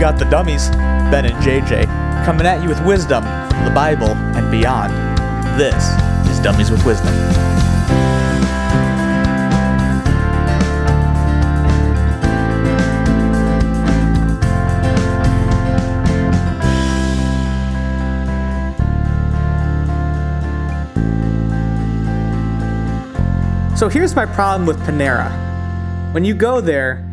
got 0.00 0.18
the 0.18 0.24
dummies, 0.24 0.70
Ben 1.10 1.26
and 1.26 1.34
JJ, 1.44 1.84
coming 2.24 2.46
at 2.46 2.62
you 2.62 2.70
with 2.70 2.82
wisdom 2.86 3.22
from 3.22 3.64
the 3.66 3.70
Bible 3.70 4.08
and 4.08 4.50
beyond. 4.50 4.90
This 5.60 5.74
is 6.30 6.40
Dummies 6.40 6.70
with 6.70 6.82
Wisdom. 6.86 7.12
So 23.76 23.90
here's 23.90 24.16
my 24.16 24.24
problem 24.24 24.66
with 24.66 24.78
Panera. 24.80 25.30
When 26.14 26.24
you 26.24 26.34
go 26.34 26.62
there, 26.62 27.09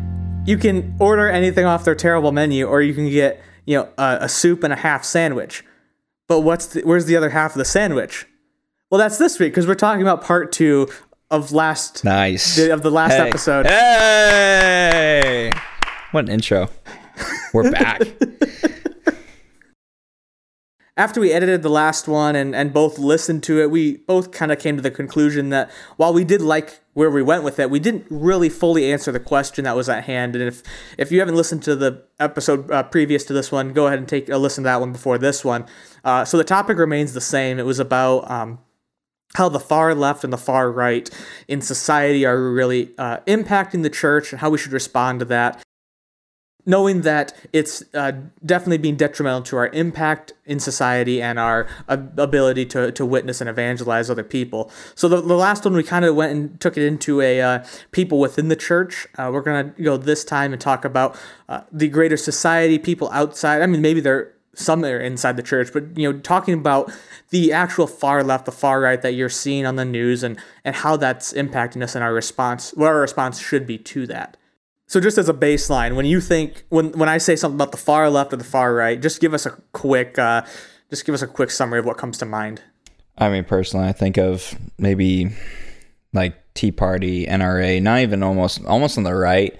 you 0.48 0.56
can 0.56 0.96
order 0.98 1.28
anything 1.28 1.66
off 1.66 1.84
their 1.84 1.94
terrible 1.94 2.32
menu, 2.32 2.66
or 2.66 2.80
you 2.80 2.94
can 2.94 3.08
get 3.10 3.40
you 3.66 3.76
know 3.76 3.88
a, 3.98 4.18
a 4.22 4.28
soup 4.28 4.64
and 4.64 4.72
a 4.72 4.76
half 4.76 5.04
sandwich. 5.04 5.62
But 6.26 6.40
what's 6.40 6.66
the, 6.66 6.80
where's 6.82 7.04
the 7.06 7.16
other 7.16 7.30
half 7.30 7.52
of 7.52 7.58
the 7.58 7.64
sandwich? 7.64 8.26
Well, 8.90 8.98
that's 8.98 9.18
this 9.18 9.38
week 9.38 9.52
because 9.52 9.66
we're 9.66 9.74
talking 9.74 10.00
about 10.02 10.22
part 10.22 10.50
two 10.52 10.88
of 11.30 11.52
last 11.52 12.04
Nice. 12.04 12.58
of 12.58 12.82
the 12.82 12.90
last 12.90 13.12
Hey. 13.14 13.28
episode. 13.28 13.66
Hey! 13.66 15.52
What 16.12 16.24
an 16.24 16.30
intro. 16.30 16.70
We're 17.52 17.70
back. 17.70 18.00
after 20.98 21.20
we 21.20 21.32
edited 21.32 21.62
the 21.62 21.70
last 21.70 22.08
one 22.08 22.34
and, 22.34 22.56
and 22.56 22.72
both 22.72 22.98
listened 22.98 23.44
to 23.44 23.62
it, 23.62 23.70
we 23.70 23.98
both 23.98 24.32
kind 24.32 24.50
of 24.50 24.58
came 24.58 24.74
to 24.74 24.82
the 24.82 24.90
conclusion 24.90 25.50
that 25.50 25.70
while 25.96 26.12
we 26.12 26.24
did 26.24 26.42
like 26.42 26.80
where 26.94 27.08
we 27.08 27.22
went 27.22 27.44
with 27.44 27.60
it, 27.60 27.70
we 27.70 27.78
didn't 27.78 28.04
really 28.10 28.48
fully 28.48 28.90
answer 28.92 29.12
the 29.12 29.20
question 29.20 29.64
that 29.64 29.76
was 29.76 29.88
at 29.88 30.04
hand. 30.04 30.34
And 30.34 30.42
if 30.42 30.60
if 30.98 31.12
you 31.12 31.20
haven't 31.20 31.36
listened 31.36 31.62
to 31.62 31.76
the 31.76 32.02
episode 32.18 32.68
uh, 32.72 32.82
previous 32.82 33.24
to 33.26 33.32
this 33.32 33.52
one, 33.52 33.72
go 33.72 33.86
ahead 33.86 34.00
and 34.00 34.08
take 34.08 34.28
a 34.28 34.36
listen 34.36 34.64
to 34.64 34.68
that 34.68 34.80
one 34.80 34.90
before 34.90 35.18
this 35.18 35.44
one. 35.44 35.66
Uh, 36.04 36.24
so 36.24 36.36
the 36.36 36.42
topic 36.42 36.76
remains 36.76 37.12
the 37.12 37.20
same. 37.20 37.60
It 37.60 37.66
was 37.66 37.78
about 37.78 38.28
um, 38.28 38.58
how 39.34 39.48
the 39.48 39.60
far 39.60 39.94
left 39.94 40.24
and 40.24 40.32
the 40.32 40.38
far 40.38 40.68
right 40.68 41.08
in 41.46 41.60
society 41.60 42.26
are 42.26 42.50
really 42.52 42.90
uh, 42.98 43.18
impacting 43.28 43.84
the 43.84 43.90
church 43.90 44.32
and 44.32 44.40
how 44.40 44.50
we 44.50 44.58
should 44.58 44.72
respond 44.72 45.20
to 45.20 45.26
that 45.26 45.62
knowing 46.68 47.00
that 47.00 47.34
it's 47.54 47.82
uh, 47.94 48.12
definitely 48.44 48.76
being 48.76 48.94
detrimental 48.94 49.40
to 49.40 49.56
our 49.56 49.68
impact 49.68 50.34
in 50.44 50.60
society 50.60 51.22
and 51.22 51.38
our 51.38 51.66
uh, 51.88 51.96
ability 52.18 52.66
to, 52.66 52.92
to 52.92 53.06
witness 53.06 53.40
and 53.40 53.48
evangelize 53.48 54.10
other 54.10 54.22
people. 54.22 54.70
So 54.94 55.08
the, 55.08 55.22
the 55.22 55.34
last 55.34 55.64
one 55.64 55.72
we 55.72 55.82
kind 55.82 56.04
of 56.04 56.14
went 56.14 56.32
and 56.32 56.60
took 56.60 56.76
it 56.76 56.86
into 56.86 57.22
a 57.22 57.40
uh, 57.40 57.64
people 57.90 58.20
within 58.20 58.48
the 58.48 58.56
church. 58.56 59.06
Uh, 59.16 59.30
we're 59.32 59.40
gonna 59.40 59.72
go 59.82 59.96
this 59.96 60.26
time 60.26 60.52
and 60.52 60.60
talk 60.60 60.84
about 60.84 61.18
uh, 61.48 61.62
the 61.72 61.88
greater 61.88 62.18
society, 62.18 62.78
people 62.78 63.08
outside. 63.12 63.62
I 63.62 63.66
mean, 63.66 63.80
maybe 63.80 64.00
they're 64.00 64.34
some 64.52 64.84
are 64.84 64.98
inside 64.98 65.36
the 65.36 65.42
church, 65.42 65.72
but 65.72 65.96
you 65.96 66.12
know, 66.12 66.18
talking 66.18 66.52
about 66.52 66.92
the 67.30 67.52
actual 67.52 67.86
far 67.86 68.24
left, 68.24 68.44
the 68.44 68.52
far 68.52 68.80
right 68.80 69.00
that 69.02 69.12
you're 69.12 69.28
seeing 69.28 69.64
on 69.64 69.76
the 69.76 69.84
news, 69.84 70.22
and 70.22 70.38
and 70.64 70.74
how 70.74 70.96
that's 70.96 71.32
impacting 71.32 71.82
us 71.82 71.94
and 71.94 72.04
our 72.04 72.12
response, 72.12 72.72
what 72.74 72.88
our 72.88 73.00
response 73.00 73.38
should 73.38 73.66
be 73.66 73.78
to 73.78 74.06
that. 74.08 74.36
So 74.88 75.00
just 75.00 75.18
as 75.18 75.28
a 75.28 75.34
baseline, 75.34 75.96
when 75.96 76.06
you 76.06 76.18
think 76.18 76.64
when 76.70 76.92
when 76.92 77.10
I 77.10 77.18
say 77.18 77.36
something 77.36 77.56
about 77.56 77.72
the 77.72 77.78
far 77.78 78.08
left 78.08 78.32
or 78.32 78.36
the 78.36 78.44
far 78.44 78.74
right, 78.74 79.00
just 79.00 79.20
give 79.20 79.34
us 79.34 79.44
a 79.44 79.50
quick 79.72 80.18
uh, 80.18 80.44
just 80.88 81.04
give 81.04 81.14
us 81.14 81.20
a 81.20 81.26
quick 81.26 81.50
summary 81.50 81.78
of 81.78 81.84
what 81.84 81.98
comes 81.98 82.16
to 82.18 82.24
mind. 82.24 82.62
I 83.18 83.28
mean, 83.28 83.44
personally, 83.44 83.86
I 83.86 83.92
think 83.92 84.16
of 84.16 84.58
maybe 84.78 85.30
like 86.14 86.36
Tea 86.54 86.72
Party, 86.72 87.26
NRA, 87.26 87.82
not 87.82 88.00
even 88.00 88.22
almost 88.22 88.64
almost 88.64 88.96
on 88.96 89.04
the 89.04 89.14
right. 89.14 89.58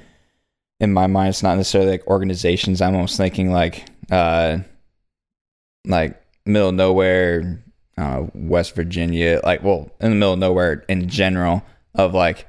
In 0.80 0.94
my 0.94 1.06
mind, 1.06 1.30
it's 1.30 1.42
not 1.42 1.56
necessarily 1.58 1.90
like 1.90 2.06
organizations. 2.06 2.80
I'm 2.80 2.94
almost 2.94 3.18
thinking 3.18 3.52
like 3.52 3.86
uh 4.10 4.58
like 5.84 6.22
middle 6.46 6.72
nowhere, 6.72 7.62
uh, 7.98 8.24
West 8.32 8.74
Virginia, 8.74 9.42
like 9.44 9.62
well, 9.62 9.90
in 10.00 10.08
the 10.08 10.16
middle 10.16 10.32
of 10.32 10.38
nowhere 10.38 10.86
in 10.88 11.06
general 11.06 11.62
of 11.94 12.14
like 12.14 12.48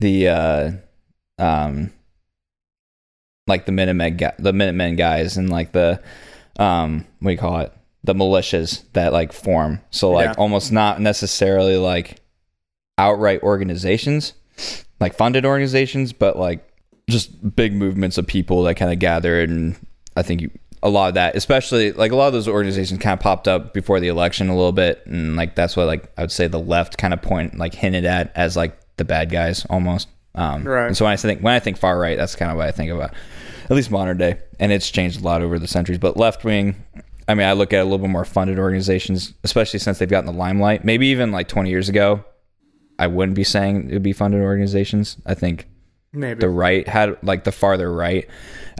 the 0.00 0.28
uh 0.28 0.70
um 1.38 1.92
like 3.46 3.66
the 3.66 3.72
Minutemen, 3.72 4.18
the 4.38 4.52
Minutemen 4.52 4.96
guys, 4.96 5.36
and 5.36 5.50
like 5.50 5.72
the 5.72 6.00
um, 6.58 7.06
what 7.20 7.30
do 7.30 7.32
you 7.32 7.38
call 7.38 7.60
it? 7.60 7.72
The 8.04 8.14
militias 8.14 8.82
that 8.92 9.12
like 9.12 9.32
form. 9.32 9.80
So 9.90 10.10
like 10.10 10.26
Yeah. 10.26 10.34
almost 10.38 10.72
not 10.72 11.00
necessarily 11.00 11.76
like 11.76 12.20
outright 12.98 13.42
organizations, 13.42 14.32
like 15.00 15.14
funded 15.14 15.44
organizations, 15.44 16.12
but 16.12 16.38
like 16.38 16.66
just 17.10 17.54
big 17.56 17.72
movements 17.74 18.18
of 18.18 18.26
people 18.26 18.62
that 18.64 18.74
kind 18.76 18.92
of 18.92 18.98
gather. 18.98 19.40
And 19.40 19.76
I 20.16 20.22
think 20.22 20.40
you, 20.40 20.50
a 20.82 20.88
lot 20.88 21.08
of 21.08 21.14
that, 21.14 21.36
especially 21.36 21.92
like 21.92 22.12
a 22.12 22.16
lot 22.16 22.28
of 22.28 22.32
those 22.32 22.48
organizations, 22.48 23.00
kind 23.00 23.12
of 23.14 23.20
popped 23.20 23.48
up 23.48 23.74
before 23.74 24.00
the 24.00 24.08
election 24.08 24.48
a 24.48 24.56
little 24.56 24.72
bit, 24.72 25.04
and 25.06 25.36
like 25.36 25.54
that's 25.54 25.76
what 25.76 25.86
like 25.86 26.10
I 26.16 26.22
would 26.22 26.32
say 26.32 26.46
the 26.48 26.60
left 26.60 26.96
kind 26.98 27.12
of 27.12 27.20
point 27.22 27.58
like 27.58 27.74
hinted 27.74 28.04
at 28.04 28.32
as 28.36 28.56
like 28.56 28.78
the 28.96 29.04
bad 29.04 29.30
guys 29.30 29.66
almost. 29.68 30.08
Um, 30.36 30.64
Right. 30.64 30.86
And 30.86 30.96
so 30.96 31.04
when 31.04 31.12
I 31.12 31.16
think 31.16 31.40
when 31.40 31.54
I 31.54 31.58
think 31.58 31.78
far 31.78 31.98
right, 31.98 32.16
that's 32.16 32.36
kind 32.36 32.50
of 32.50 32.56
what 32.56 32.68
I 32.68 32.72
think 32.72 32.90
about, 32.90 33.12
at 33.64 33.70
least 33.70 33.90
modern 33.90 34.18
day, 34.18 34.38
and 34.60 34.70
it's 34.70 34.90
changed 34.90 35.20
a 35.20 35.24
lot 35.24 35.42
over 35.42 35.58
the 35.58 35.66
centuries. 35.66 35.98
But 35.98 36.16
left 36.16 36.44
wing, 36.44 36.76
I 37.28 37.34
mean, 37.34 37.46
I 37.46 37.52
look 37.52 37.72
at 37.72 37.80
a 37.80 37.84
little 37.84 37.98
bit 37.98 38.10
more 38.10 38.24
funded 38.24 38.58
organizations, 38.58 39.32
especially 39.42 39.80
since 39.80 39.98
they've 39.98 40.08
gotten 40.08 40.26
the 40.26 40.38
limelight. 40.38 40.84
Maybe 40.84 41.08
even 41.08 41.32
like 41.32 41.48
20 41.48 41.70
years 41.70 41.88
ago, 41.88 42.24
I 42.98 43.06
wouldn't 43.06 43.34
be 43.34 43.44
saying 43.44 43.90
it 43.90 43.92
would 43.92 44.02
be 44.02 44.12
funded 44.12 44.40
organizations. 44.40 45.16
I 45.26 45.34
think 45.34 45.66
Maybe 46.12 46.40
the 46.40 46.48
right 46.48 46.86
had 46.86 47.16
like 47.22 47.44
the 47.44 47.52
farther 47.52 47.92
right 47.92 48.28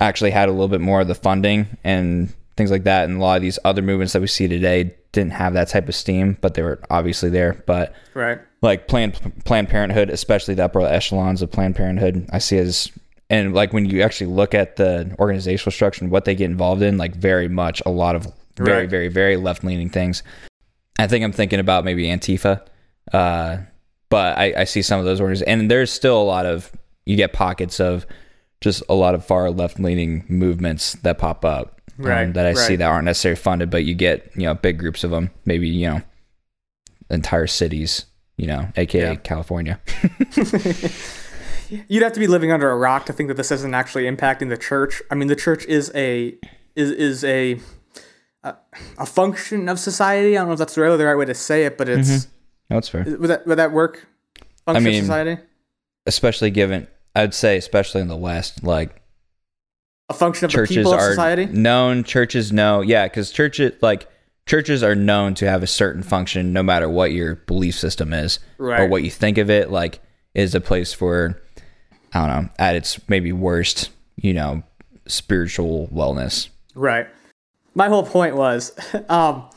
actually 0.00 0.31
had 0.31 0.49
a 0.49 0.53
little 0.53 0.69
bit 0.69 0.81
more 0.81 1.00
of 1.00 1.09
the 1.09 1.15
funding 1.15 1.66
and 1.84 2.33
things 2.56 2.71
like 2.71 2.84
that 2.84 3.05
and 3.05 3.19
a 3.19 3.21
lot 3.21 3.37
of 3.37 3.43
these 3.43 3.59
other 3.65 3.83
movements 3.83 4.12
that 4.15 4.21
we 4.21 4.27
see 4.27 4.49
today 4.49 4.95
didn't 5.16 5.32
have 5.32 5.54
that 5.54 5.69
type 5.69 5.88
of 5.88 5.94
steam 5.94 6.37
but 6.41 6.54
they 6.54 6.62
were 6.62 6.78
obviously 6.91 7.31
there 7.31 7.62
but 7.66 7.93
right. 8.15 8.38
like 8.62 8.87
planned 8.87 9.15
planned 9.44 9.69
parenthood 9.69 10.10
especially 10.10 10.54
the 10.54 10.65
upper 10.65 10.81
echelons 10.81 11.43
of 11.43 11.50
planned 11.50 11.75
parenthood 11.75 12.28
i 12.32 12.38
see 12.38 12.59
as 12.59 12.91
and 13.31 13.54
like 13.54 13.72
when 13.72 13.87
you 13.87 14.03
actually 14.03 14.31
look 14.31 14.54
at 14.54 14.77
the 14.77 15.12
organizational 15.19 15.72
structure 15.72 16.04
and 16.04 16.12
what 16.12 16.25
they 16.27 16.34
get 16.34 16.50
involved 16.50 16.82
in 16.82 16.99
like 16.99 17.16
very 17.16 17.49
much 17.49 17.82
a 17.87 17.91
lot 17.91 18.15
of 18.15 18.27
very 18.56 18.82
Right. 18.82 18.91
very 18.91 19.09
very 19.09 19.37
left 19.37 19.65
leaning 19.65 19.88
things 19.91 20.22
i 20.99 21.06
think 21.06 21.25
i'm 21.25 21.33
thinking 21.33 21.60
about 21.60 21.84
maybe 21.84 22.04
antifa 22.06 22.60
uh 23.12 23.59
but 24.09 24.38
I, 24.38 24.54
I 24.59 24.65
see 24.65 24.83
some 24.83 25.00
of 25.00 25.04
those 25.04 25.21
orders 25.21 25.43
and 25.43 25.69
there's 25.71 25.91
still 25.91 26.21
a 26.21 26.22
lot 26.22 26.47
of 26.47 26.71
you 27.06 27.16
get 27.16 27.33
pockets 27.33 27.81
of 27.81 28.06
just 28.60 28.83
a 28.88 28.94
lot 28.94 29.15
of 29.15 29.25
far 29.25 29.50
left 29.50 29.81
leaning 29.81 30.25
movements 30.28 30.93
that 31.03 31.19
pop 31.19 31.44
up 31.44 31.75
um, 31.99 32.05
Right, 32.05 32.34
that 32.34 32.47
i 32.47 32.53
see 32.55 32.77
that 32.77 32.87
aren't 32.87 33.05
necessarily 33.07 33.37
funded 33.41 33.71
but 33.71 33.84
you 33.84 33.95
get 33.95 34.31
you 34.37 34.43
know 34.43 34.55
big 34.55 34.79
groups 34.79 35.05
of 35.05 35.11
them 35.11 35.31
maybe 35.45 35.69
you 35.69 35.89
know 35.89 36.03
entire 37.11 37.47
cities 37.47 38.07
you 38.37 38.47
know 38.47 38.69
aka 38.77 39.12
Yeah. 39.12 39.15
california 39.17 39.81
You'd 41.89 42.05
have 42.05 42.12
to 42.12 42.21
be 42.21 42.29
living 42.29 42.53
under 42.53 42.71
a 42.71 42.77
rock 42.77 43.07
to 43.07 43.12
think 43.12 43.27
that 43.29 43.37
this 43.37 43.51
isn't 43.51 43.75
actually 43.75 44.05
impacting 44.05 44.51
the 44.51 44.57
church. 44.57 45.03
I 45.11 45.17
mean, 45.17 45.27
the 45.27 45.34
church 45.34 45.65
is 45.65 45.91
a 45.97 46.39
is 46.77 46.93
is 46.93 47.25
a 47.25 47.59
a, 48.45 48.55
a 48.99 49.05
function 49.07 49.69
of 49.69 49.81
society. 49.81 50.37
I 50.37 50.41
don't 50.43 50.47
know 50.49 50.53
if 50.53 50.61
that's 50.61 50.78
really 50.78 50.97
the 50.97 51.07
right 51.07 51.17
way 51.17 51.25
to 51.25 51.34
say 51.34 51.65
it, 51.65 51.77
but 51.77 51.89
it's 51.89 52.28
no 52.71 52.78
it's 52.78 52.89
fair 52.89 53.03
would 53.05 53.31
that 53.31 53.47
would 53.49 53.59
that 53.59 53.73
work? 53.73 54.07
Function 54.65 54.84
mean, 54.84 54.99
of 55.01 55.05
society, 55.07 55.43
especially 56.07 56.51
given 56.51 56.87
i'd 57.17 57.33
say 57.34 57.57
especially 57.57 58.01
in 58.01 58.09
the 58.09 58.17
west 58.17 58.63
like 58.63 59.01
a 60.09 60.15
function 60.15 60.44
of 60.44 60.50
the 60.50 60.56
churches 60.56 60.77
people 60.77 60.93
of 60.94 61.00
are 61.00 61.11
society. 61.11 61.47
known 61.47 62.05
churches 62.05 62.53
know 62.53 62.81
yeah 62.81 63.06
because 63.06 63.31
churches 63.31 63.72
like 63.83 64.09
churches 64.47 64.83
are 64.83 64.94
known 64.94 65.34
to 65.34 65.49
have 65.49 65.62
a 65.62 65.67
certain 65.67 66.03
function 66.03 66.53
no 66.53 66.62
matter 66.62 66.89
what 66.89 67.12
your 67.12 67.34
belief 67.34 67.75
system 67.75 68.12
is 68.12 68.39
right. 68.59 68.81
or 68.81 68.87
what 68.87 69.03
you 69.03 69.11
think 69.11 69.39
of 69.39 69.50
it 69.50 69.71
like 69.71 70.01
is 70.34 70.54
a 70.54 70.60
place 70.60 70.92
for 70.92 71.41
i 72.13 72.27
don't 72.27 72.28
know 72.28 72.51
at 72.59 72.77
its 72.77 73.01
maybe 73.09 73.33
worst 73.33 73.91
you 74.16 74.33
know 74.33 74.63
spiritual 75.07 75.89
wellness 75.89 76.48
Right. 76.77 77.09
My 77.75 77.89
whole 77.89 78.04
point 78.04 78.36
was 78.36 78.72
um, 79.09 79.48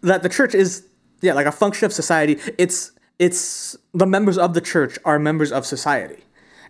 that 0.00 0.22
the 0.22 0.28
church 0.28 0.54
is 0.54 0.84
yeah 1.20 1.34
like 1.34 1.46
a 1.46 1.52
function 1.52 1.86
of 1.86 1.92
society. 1.92 2.38
It's 2.58 2.90
it's 3.18 3.76
the 3.94 4.06
members 4.06 4.36
of 4.36 4.54
the 4.54 4.60
church 4.60 4.98
are 5.04 5.18
members 5.18 5.52
of 5.52 5.64
society, 5.64 6.24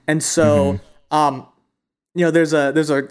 and 0.07 0.23
so 0.23 0.81
um, 1.11 1.47
you 2.17 2.25
know 2.25 2.31
there's 2.31 2.53
a 2.53 2.73
there's 2.75 2.91
a 2.91 3.09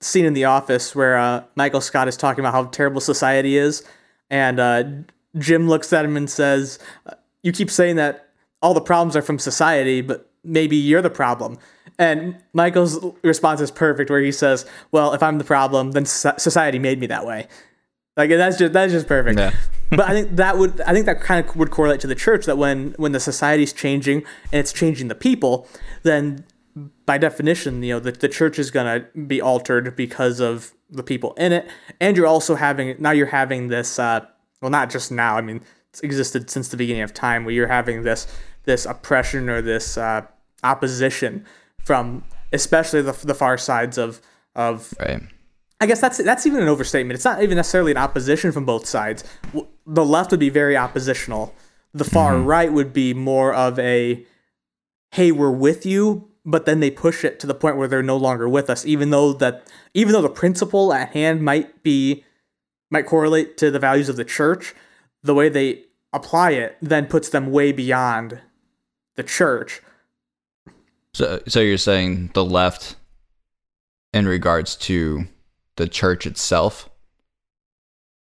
scene 0.00 0.24
in 0.24 0.32
The 0.32 0.44
Office 0.44 0.94
where 0.94 1.18
uh, 1.18 1.44
Michael 1.56 1.80
Scott 1.80 2.08
is 2.08 2.16
talking 2.16 2.40
about 2.40 2.54
how 2.54 2.64
terrible 2.64 3.00
society 3.00 3.56
is, 3.56 3.82
and 4.30 4.60
uh, 4.60 4.84
Jim 5.38 5.68
looks 5.68 5.92
at 5.92 6.04
him 6.04 6.16
and 6.16 6.30
says, 6.30 6.78
"You 7.42 7.52
keep 7.52 7.70
saying 7.70 7.96
that 7.96 8.28
all 8.62 8.74
the 8.74 8.80
problems 8.80 9.16
are 9.16 9.22
from 9.22 9.38
society, 9.38 10.00
but 10.00 10.30
maybe 10.44 10.76
you're 10.76 11.02
the 11.02 11.10
problem." 11.10 11.58
And 11.98 12.36
Michael's 12.52 13.04
response 13.22 13.60
is 13.60 13.70
perfect, 13.70 14.08
where 14.08 14.20
he 14.20 14.32
says, 14.32 14.64
"Well, 14.92 15.14
if 15.14 15.22
I'm 15.22 15.38
the 15.38 15.44
problem, 15.44 15.92
then 15.92 16.06
society 16.06 16.78
made 16.78 17.00
me 17.00 17.08
that 17.08 17.26
way." 17.26 17.48
Like 18.16 18.30
that's 18.30 18.58
just 18.58 18.72
that's 18.72 18.92
just 18.92 19.08
perfect. 19.08 19.38
Yeah. 19.38 19.52
but 19.90 20.08
I 20.08 20.12
think 20.12 20.36
that 20.36 20.58
would 20.58 20.80
I 20.82 20.92
think 20.92 21.06
that 21.06 21.20
kind 21.20 21.44
of 21.44 21.56
would 21.56 21.70
correlate 21.70 22.00
to 22.00 22.06
the 22.06 22.14
church 22.14 22.46
that 22.46 22.56
when 22.58 22.94
when 22.98 23.12
the 23.12 23.20
society's 23.20 23.72
changing 23.72 24.18
and 24.52 24.60
it's 24.60 24.72
changing 24.72 25.08
the 25.08 25.14
people, 25.14 25.66
then 26.02 26.44
by 27.06 27.18
definition, 27.18 27.82
you 27.82 27.94
know, 27.94 28.00
the, 28.00 28.12
the 28.12 28.28
church 28.28 28.58
is 28.58 28.70
going 28.70 28.86
to 28.86 29.18
be 29.26 29.40
altered 29.40 29.94
because 29.96 30.40
of 30.40 30.72
the 30.90 31.02
people 31.02 31.34
in 31.34 31.52
it. 31.52 31.68
And 32.00 32.16
you're 32.16 32.26
also 32.26 32.54
having, 32.54 32.96
now 32.98 33.10
you're 33.10 33.26
having 33.26 33.68
this, 33.68 33.98
uh, 33.98 34.24
well, 34.60 34.70
not 34.70 34.90
just 34.90 35.10
now, 35.10 35.36
I 35.36 35.40
mean, 35.40 35.60
it's 35.90 36.00
existed 36.00 36.50
since 36.50 36.68
the 36.68 36.76
beginning 36.76 37.02
of 37.02 37.12
time 37.12 37.44
where 37.44 37.54
you're 37.54 37.68
having 37.68 38.02
this, 38.02 38.26
this 38.64 38.86
oppression 38.86 39.48
or 39.48 39.60
this 39.60 39.98
uh, 39.98 40.22
opposition 40.64 41.44
from 41.84 42.24
especially 42.52 43.02
the, 43.02 43.12
the 43.24 43.34
far 43.34 43.58
sides 43.58 43.98
of, 43.98 44.20
of 44.54 44.94
Right. 45.00 45.22
I 45.82 45.86
guess 45.86 46.00
that's 46.00 46.18
that's 46.18 46.46
even 46.46 46.62
an 46.62 46.68
overstatement. 46.68 47.16
It's 47.16 47.24
not 47.24 47.42
even 47.42 47.56
necessarily 47.56 47.90
an 47.90 47.96
opposition 47.96 48.52
from 48.52 48.64
both 48.64 48.86
sides. 48.86 49.24
The 49.84 50.04
left 50.04 50.30
would 50.30 50.38
be 50.38 50.48
very 50.48 50.76
oppositional. 50.76 51.52
The 51.92 52.04
far 52.04 52.38
right 52.38 52.72
would 52.72 52.92
be 52.92 53.14
more 53.14 53.52
of 53.52 53.80
a, 53.80 54.24
"Hey, 55.10 55.32
we're 55.32 55.50
with 55.50 55.84
you," 55.84 56.30
but 56.44 56.66
then 56.66 56.80
they 56.80 56.90
push 56.90 57.24
it 57.24 57.38
to 57.40 57.46
the 57.46 57.54
point 57.54 57.76
where 57.76 57.88
they're 57.88 58.02
no 58.02 58.16
longer 58.16 58.48
with 58.48 58.68
us, 58.68 58.84
even 58.84 59.10
though 59.10 59.32
that 59.34 59.66
even 59.94 60.12
though 60.12 60.22
the 60.22 60.28
principle 60.28 60.92
at 60.92 61.10
hand 61.10 61.42
might 61.42 61.82
be 61.82 62.24
might 62.90 63.06
correlate 63.06 63.56
to 63.58 63.70
the 63.70 63.78
values 63.78 64.08
of 64.08 64.16
the 64.16 64.24
church, 64.24 64.74
the 65.22 65.34
way 65.34 65.48
they 65.48 65.84
apply 66.12 66.50
it 66.50 66.76
then 66.82 67.06
puts 67.06 67.30
them 67.30 67.50
way 67.50 67.72
beyond 67.72 68.40
the 69.16 69.22
church. 69.22 69.80
So, 71.14 71.40
so 71.46 71.60
you're 71.60 71.78
saying 71.78 72.30
the 72.34 72.44
left, 72.44 72.96
in 74.14 74.26
regards 74.26 74.76
to 74.76 75.26
the 75.76 75.86
church 75.86 76.26
itself, 76.26 76.88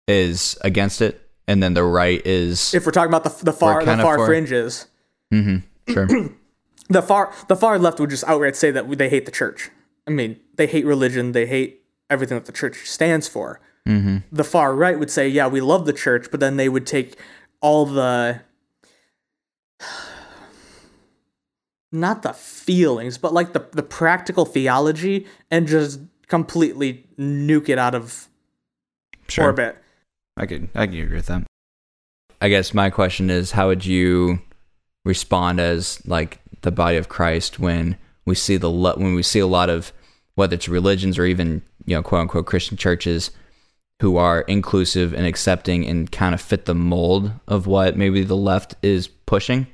is 0.06 0.56
against 0.62 1.02
it, 1.02 1.30
and 1.46 1.62
then 1.62 1.74
the 1.74 1.84
right 1.84 2.20
is. 2.26 2.72
If 2.74 2.86
we're 2.86 2.92
talking 2.92 3.10
about 3.10 3.24
the 3.24 3.44
the 3.44 3.52
far 3.52 3.84
the 3.84 3.96
far 3.98 4.16
for- 4.18 4.26
fringes, 4.26 4.86
hmm 5.30 5.58
sure. 5.88 6.08
the 6.88 7.02
far 7.02 7.32
the 7.48 7.56
far 7.56 7.78
left 7.78 8.00
would 8.00 8.10
just 8.10 8.24
outright 8.24 8.56
say 8.56 8.70
that 8.70 8.88
they 8.98 9.08
hate 9.08 9.24
the 9.26 9.30
church. 9.32 9.70
I 10.06 10.10
mean, 10.10 10.40
they 10.56 10.66
hate 10.66 10.86
religion, 10.86 11.32
they 11.32 11.46
hate 11.46 11.82
everything 12.10 12.36
that 12.38 12.46
the 12.46 12.52
church 12.52 12.88
stands 12.88 13.28
for. 13.28 13.60
hmm 13.86 14.18
The 14.32 14.44
far 14.44 14.74
right 14.74 14.98
would 14.98 15.10
say, 15.10 15.28
"Yeah, 15.28 15.48
we 15.48 15.60
love 15.60 15.84
the 15.86 15.92
church," 15.92 16.30
but 16.30 16.40
then 16.40 16.56
they 16.56 16.68
would 16.68 16.86
take 16.86 17.16
all 17.60 17.84
the 17.86 18.40
not 21.90 22.22
the 22.22 22.32
feelings, 22.32 23.18
but 23.18 23.32
like 23.32 23.52
the 23.52 23.66
the 23.72 23.82
practical 23.82 24.44
theology 24.44 25.26
and 25.50 25.66
just 25.66 26.00
completely 26.28 27.06
nuke 27.18 27.68
it 27.68 27.78
out 27.78 27.94
of 27.94 28.28
Sure. 29.28 29.46
orbit. 29.46 29.76
I 30.36 30.46
could 30.46 30.68
I 30.74 30.86
could 30.86 30.98
agree 30.98 31.16
with 31.16 31.26
that. 31.26 31.44
I 32.40 32.48
guess 32.48 32.72
my 32.74 32.90
question 32.90 33.30
is 33.30 33.50
how 33.52 33.68
would 33.68 33.84
you 33.84 34.40
respond 35.04 35.60
as 35.60 36.00
like 36.06 36.40
the 36.62 36.70
body 36.70 36.96
of 36.96 37.08
Christ 37.08 37.58
when 37.58 37.96
we 38.24 38.34
see 38.34 38.56
the 38.56 38.70
when 38.70 39.14
we 39.14 39.22
see 39.22 39.38
a 39.38 39.46
lot 39.46 39.70
of 39.70 39.92
whether 40.34 40.54
it's 40.54 40.68
religions 40.68 41.18
or 41.18 41.24
even 41.24 41.62
you 41.86 41.96
know 41.96 42.02
quote 42.02 42.22
unquote 42.22 42.46
Christian 42.46 42.76
churches 42.76 43.30
who 44.00 44.16
are 44.16 44.42
inclusive 44.42 45.12
and 45.12 45.26
accepting 45.26 45.86
and 45.86 46.12
kind 46.12 46.34
of 46.34 46.40
fit 46.40 46.66
the 46.66 46.74
mold 46.74 47.32
of 47.48 47.66
what 47.66 47.96
maybe 47.96 48.22
the 48.22 48.36
left 48.36 48.74
is 48.82 49.08
pushing 49.08 49.66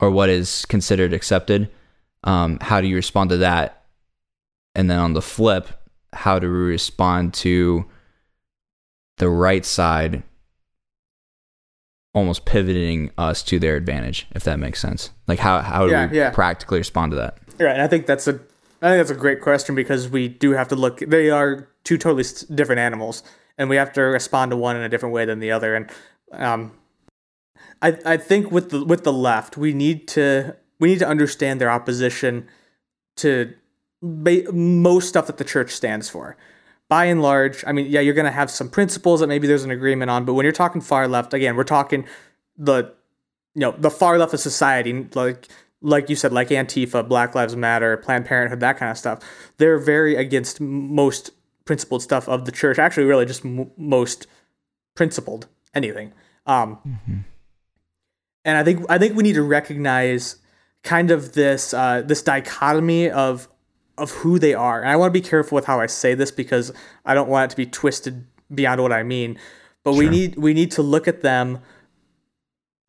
or 0.00 0.10
what 0.10 0.30
is 0.30 0.64
considered 0.66 1.12
accepted. 1.12 1.70
Um, 2.24 2.58
how 2.60 2.80
do 2.80 2.86
you 2.86 2.96
respond 2.96 3.30
to 3.30 3.36
that? 3.38 3.84
And 4.74 4.90
then 4.90 4.98
on 4.98 5.12
the 5.12 5.22
flip, 5.22 5.68
how 6.12 6.38
do 6.38 6.50
we 6.50 6.58
respond 6.58 7.34
to 7.34 7.84
the 9.18 9.28
right 9.28 9.64
side 9.64 10.22
almost 12.14 12.44
pivoting 12.44 13.10
us 13.16 13.42
to 13.44 13.58
their 13.58 13.76
advantage, 13.76 14.26
if 14.34 14.42
that 14.44 14.58
makes 14.58 14.80
sense. 14.80 15.10
Like 15.28 15.38
how 15.38 15.60
how 15.60 15.86
do 15.86 15.92
Yeah, 15.92 16.10
we 16.10 16.16
yeah. 16.16 16.30
practically 16.30 16.78
respond 16.78 17.12
to 17.12 17.16
that? 17.16 17.38
Right, 17.58 17.72
and 17.72 17.82
I 17.82 17.86
think 17.86 18.06
that's 18.06 18.26
a 18.26 18.40
I 18.82 18.88
think 18.88 18.98
that's 18.98 19.10
a 19.10 19.14
great 19.14 19.40
question 19.40 19.74
because 19.74 20.08
we 20.08 20.28
do 20.28 20.52
have 20.52 20.68
to 20.68 20.76
look. 20.76 20.98
They 21.00 21.30
are 21.30 21.68
two 21.84 21.98
totally 21.98 22.24
different 22.54 22.80
animals, 22.80 23.22
and 23.58 23.68
we 23.68 23.76
have 23.76 23.92
to 23.94 24.02
respond 24.02 24.50
to 24.50 24.56
one 24.56 24.76
in 24.76 24.82
a 24.82 24.88
different 24.88 25.14
way 25.14 25.24
than 25.24 25.38
the 25.38 25.50
other. 25.50 25.74
And 25.74 25.90
um, 26.32 26.72
I 27.82 27.96
I 28.04 28.16
think 28.16 28.50
with 28.50 28.70
the 28.70 28.84
with 28.84 29.04
the 29.04 29.12
left, 29.12 29.56
we 29.56 29.72
need 29.72 30.08
to 30.08 30.56
we 30.78 30.88
need 30.88 30.98
to 31.00 31.08
understand 31.08 31.60
their 31.60 31.70
opposition 31.70 32.48
to 33.18 33.52
ba- 34.02 34.50
most 34.52 35.08
stuff 35.08 35.26
that 35.26 35.36
the 35.36 35.44
church 35.44 35.70
stands 35.72 36.08
for. 36.08 36.36
By 36.90 37.06
and 37.06 37.22
large, 37.22 37.64
I 37.66 37.72
mean, 37.72 37.86
yeah, 37.86 38.00
you're 38.00 38.14
going 38.14 38.26
to 38.26 38.32
have 38.32 38.50
some 38.50 38.68
principles 38.68 39.20
that 39.20 39.28
maybe 39.28 39.46
there's 39.46 39.64
an 39.64 39.70
agreement 39.70 40.10
on, 40.10 40.26
but 40.26 40.34
when 40.34 40.44
you're 40.44 40.52
talking 40.52 40.82
far 40.82 41.08
left, 41.08 41.32
again, 41.32 41.56
we're 41.56 41.64
talking 41.64 42.04
the 42.58 42.92
you 43.54 43.62
know 43.62 43.74
the 43.78 43.90
far 43.90 44.18
left 44.18 44.34
of 44.34 44.40
society 44.40 45.08
like 45.14 45.48
like 45.80 46.10
you 46.10 46.14
said 46.14 46.32
like 46.32 46.48
antifa 46.50 47.08
black 47.08 47.34
lives 47.34 47.56
matter 47.56 47.96
planned 47.96 48.26
parenthood 48.26 48.60
that 48.60 48.76
kind 48.76 48.90
of 48.90 48.98
stuff. 48.98 49.20
They're 49.56 49.78
very 49.78 50.16
against 50.16 50.60
most 50.60 51.30
principled 51.64 52.02
stuff 52.02 52.28
of 52.28 52.46
the 52.46 52.52
church 52.52 52.78
actually 52.78 53.04
really 53.04 53.24
just 53.24 53.44
m- 53.44 53.70
most 53.76 54.26
principled 54.96 55.46
anything 55.74 56.12
um 56.46 56.78
and 58.44 58.56
i 58.56 58.64
think 58.64 58.84
i 58.88 58.98
think 58.98 59.14
we 59.16 59.22
need 59.22 59.34
to 59.34 59.42
recognize 59.42 60.36
kind 60.82 61.12
of 61.12 61.34
this 61.34 61.72
uh 61.72 62.02
this 62.02 62.22
dichotomy 62.22 63.08
of 63.08 63.48
of 64.00 64.10
who 64.10 64.38
they 64.38 64.54
are 64.54 64.80
and 64.80 64.90
i 64.90 64.96
want 64.96 65.12
to 65.12 65.20
be 65.20 65.26
careful 65.26 65.54
with 65.54 65.66
how 65.66 65.80
i 65.80 65.86
say 65.86 66.14
this 66.14 66.30
because 66.30 66.72
i 67.04 67.14
don't 67.14 67.28
want 67.28 67.44
it 67.44 67.50
to 67.50 67.56
be 67.56 67.66
twisted 67.66 68.26
beyond 68.52 68.82
what 68.82 68.92
i 68.92 69.02
mean 69.02 69.38
but 69.82 69.94
we 69.94 70.08
need 70.08 70.36
we 70.36 70.52
need 70.52 70.70
to 70.70 70.82
look 70.82 71.08
at 71.08 71.22
them 71.22 71.60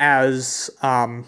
as 0.01 0.69
um, 0.81 1.25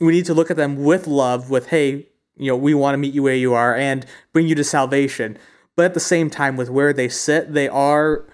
we 0.00 0.12
need 0.12 0.26
to 0.26 0.34
look 0.34 0.50
at 0.50 0.56
them 0.56 0.82
with 0.84 1.06
love, 1.06 1.48
with 1.48 1.68
hey, 1.68 2.08
you 2.36 2.48
know, 2.48 2.56
we 2.56 2.74
want 2.74 2.94
to 2.94 2.98
meet 2.98 3.14
you 3.14 3.22
where 3.22 3.34
you 3.34 3.54
are 3.54 3.74
and 3.74 4.04
bring 4.32 4.48
you 4.48 4.54
to 4.56 4.64
salvation. 4.64 5.38
But 5.76 5.86
at 5.86 5.94
the 5.94 6.00
same 6.00 6.28
time, 6.28 6.56
with 6.56 6.68
where 6.68 6.92
they 6.92 7.08
sit, 7.08 7.54
they 7.54 7.68
are 7.68 8.26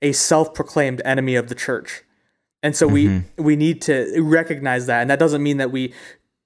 a 0.00 0.12
self-proclaimed 0.12 1.02
enemy 1.04 1.34
of 1.34 1.48
the 1.48 1.54
church, 1.54 2.02
and 2.62 2.74
so 2.74 2.86
we 2.86 3.24
we 3.36 3.56
need 3.56 3.82
to 3.82 4.20
recognize 4.22 4.86
that. 4.86 5.02
And 5.02 5.10
that 5.10 5.18
doesn't 5.18 5.42
mean 5.42 5.58
that 5.58 5.70
we, 5.70 5.92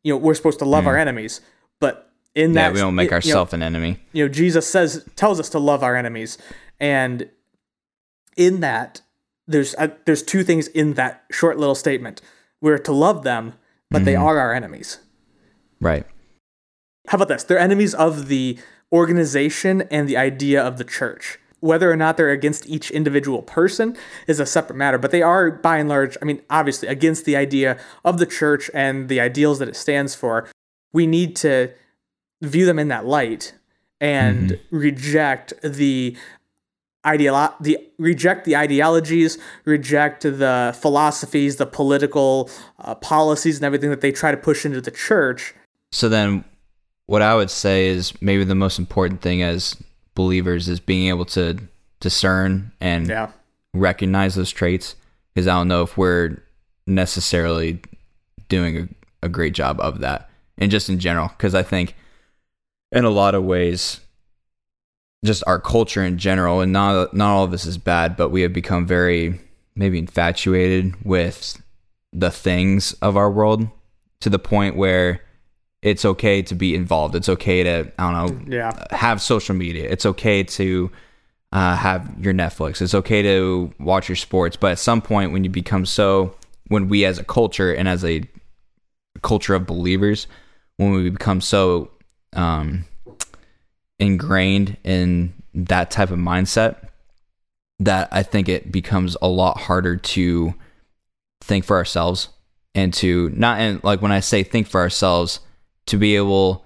you 0.03 0.13
know, 0.13 0.17
we're 0.17 0.35
supposed 0.35 0.59
to 0.61 0.65
love 0.65 0.87
our 0.87 0.97
enemies, 0.97 1.41
but 1.79 2.10
in 2.35 2.55
Yeah, 2.55 2.69
that 2.69 2.75
we 2.75 2.81
don't 2.81 2.95
make 2.95 3.07
you 3.07 3.11
know, 3.11 3.15
ourselves 3.17 3.53
an 3.53 3.63
enemy. 3.63 3.99
you 4.13 4.25
know 4.25 4.29
jesus 4.29 4.67
says 4.69 5.05
tells 5.17 5.41
us 5.41 5.49
to 5.51 5.59
love 5.59 5.83
our 5.83 5.97
enemies. 5.97 6.39
And 6.79 7.29
in 8.37 8.61
that 8.61 9.03
there's 9.47 9.75
uh, 9.77 9.89
there's 10.07 10.23
two 10.23 10.43
things 10.45 10.69
in 10.69 10.95
that 10.95 11.25
short 11.31 11.59
little 11.59 11.75
statement. 11.75 12.23
We're 12.61 12.79
to 12.79 12.93
love 12.93 13.23
them 13.25 13.55
but 13.91 14.05
they 14.05 14.15
are 14.15 14.39
our 14.39 14.55
enemies. 14.55 14.99
Right. 15.81 16.07
how 17.09 17.17
about 17.17 17.29
this? 17.29 17.43
They're 17.43 17.59
enemies 17.59 17.95
of 17.95 18.29
the 18.29 18.59
organization 18.93 19.83
and 19.91 20.09
the 20.09 20.17
idea 20.17 20.63
of 20.63 20.79
the 20.79 20.85
church. 20.85 21.39
Whether 21.61 21.91
or 21.91 21.97
not 21.97 22.17
they're 22.17 22.31
against 22.31 22.67
each 22.69 22.91
individual 22.91 23.43
person 23.43 23.97
is 24.27 24.41
a 24.41 24.47
separate 24.47 24.77
matter 24.77 24.97
but 24.99 25.11
they 25.11 25.21
are 25.23 25.51
by 25.51 25.77
and 25.79 25.89
large 25.89 26.17
i 26.23 26.25
mean 26.25 26.41
obviously 26.49 26.89
against 26.89 27.25
the 27.27 27.37
idea 27.37 27.79
of 28.05 28.19
the 28.19 28.27
church 28.27 28.71
and 28.73 29.09
the 29.09 29.21
ideals 29.21 29.59
that 29.59 29.69
it 29.69 29.77
stands 29.77 30.15
for. 30.15 30.49
We 30.93 31.07
need 31.07 31.37
to 31.37 31.71
view 32.41 32.67
them 32.67 32.79
in 32.79 32.89
that 32.89 33.07
light 33.07 33.55
and 34.01 34.59
reject 34.71 35.53
the 35.63 36.17
ideolo- 37.05 37.55
the 37.61 37.79
reject 37.99 38.45
the 38.45 38.57
ideologies 38.57 39.39
reject 39.65 40.23
the 40.23 40.77
philosophies 40.79 41.57
the 41.57 41.67
political 41.67 42.51
uh, 42.81 42.95
policies 42.95 43.57
and 43.57 43.65
everything 43.65 43.91
that 43.91 44.01
they 44.01 44.13
try 44.13 44.31
to 44.31 44.37
push 44.37 44.65
into 44.65 44.81
the 44.81 44.91
church. 44.91 45.55
So 45.93 46.09
then 46.09 46.45
what 47.07 47.23
I 47.23 47.35
would 47.35 47.51
say 47.51 47.89
is 47.89 48.13
maybe 48.23 48.45
the 48.45 48.55
most 48.55 48.79
important 48.79 49.21
thing 49.23 49.43
as 49.43 49.77
believers 50.15 50.69
is 50.69 50.81
being 50.81 51.09
able 51.09 51.25
to 51.27 51.59
discern 52.01 52.73
and 52.81 53.09
yeah. 53.09 53.31
recognize 53.75 54.35
those 54.35 54.51
traits 54.51 54.95
because 55.35 55.47
I 55.47 55.55
don't 55.55 55.69
know 55.69 55.83
if 55.83 55.97
we're 55.97 56.43
necessarily 56.87 57.81
doing 58.49 58.77
a, 59.23 59.27
a 59.27 59.29
great 59.29 59.55
job 59.55 59.81
of 59.81 60.01
that 60.01 60.31
and 60.59 60.71
just 60.71 60.89
in 60.89 60.99
general 60.99 61.29
because 61.29 61.55
I 61.55 61.63
think 61.63 61.95
in 62.93 63.05
a 63.05 63.11
lot 63.11 63.35
of 63.35 63.45
ways 63.45 64.01
just 65.25 65.43
our 65.47 65.61
culture 65.61 66.03
in 66.03 66.19
general 66.19 66.61
and 66.61 66.73
not 66.73 67.15
not 67.15 67.31
all 67.31 67.45
of 67.45 67.51
this 67.51 67.67
is 67.67 67.79
bad 67.79 68.17
but 68.17 68.31
we 68.31 68.43
have 68.43 68.53
become 68.53 68.87
very 68.87 69.41
maybe 69.75 69.99
infatuated 69.99 70.95
with 71.05 71.63
the 72.13 72.31
things 72.31 72.93
of 72.95 73.17
our 73.17 73.31
world 73.31 73.69
to 74.21 74.29
the 74.29 74.39
point 74.39 74.77
where 74.77 75.21
it's 75.83 76.05
okay 76.05 76.43
to 76.43 76.55
be 76.55 76.75
involved 76.75 77.15
it's 77.15 77.29
okay 77.29 77.63
to 77.63 77.91
I 77.99 78.13
don't 78.13 78.47
know 78.49 78.57
yeah 78.57 78.87
have 78.91 79.23
social 79.23 79.55
media. 79.55 79.89
It's 79.89 80.07
okay 80.07 80.43
to 80.43 80.91
uh, 81.53 81.77
have 81.77 82.13
your 82.19 82.35
Netflix. 82.35 82.81
It's 82.81 82.95
okay 82.95 83.23
to 83.23 83.73
watch 83.79 84.09
your 84.09 84.17
sports. 84.17 84.57
But 84.57 84.73
at 84.73 84.79
some 84.79 85.01
point, 85.03 85.33
when 85.33 85.45
you 85.45 85.51
become 85.51 85.87
so, 85.87 86.35
when 86.69 86.89
we 86.89 87.05
as 87.05 87.19
a 87.19 87.25
culture 87.25 87.73
and 87.73 87.89
as 87.89 88.05
a 88.05 88.23
culture 89.23 89.55
of 89.55 89.67
believers, 89.67 90.27
when 90.77 90.93
we 90.93 91.11
become 91.11 91.41
so 91.41 91.91
um, 92.33 92.85
ingrained 93.99 94.77
in 94.85 95.35
that 95.55 95.91
type 95.91 96.11
of 96.11 96.19
mindset, 96.19 96.89
that 97.79 98.09
I 98.13 98.23
think 98.23 98.49
it 98.49 98.71
becomes 98.71 99.17
a 99.23 99.29
lot 99.29 99.59
harder 99.59 99.97
to 99.97 100.55
think 101.41 101.65
for 101.65 101.77
ourselves 101.77 102.29
and 102.75 102.93
to 102.95 103.31
not 103.31 103.59
and 103.59 103.83
like 103.83 104.03
when 104.03 104.13
I 104.13 104.21
say 104.21 104.43
think 104.43 104.67
for 104.67 104.81
ourselves, 104.81 105.41
to 105.87 105.97
be 105.97 106.17
able 106.17 106.65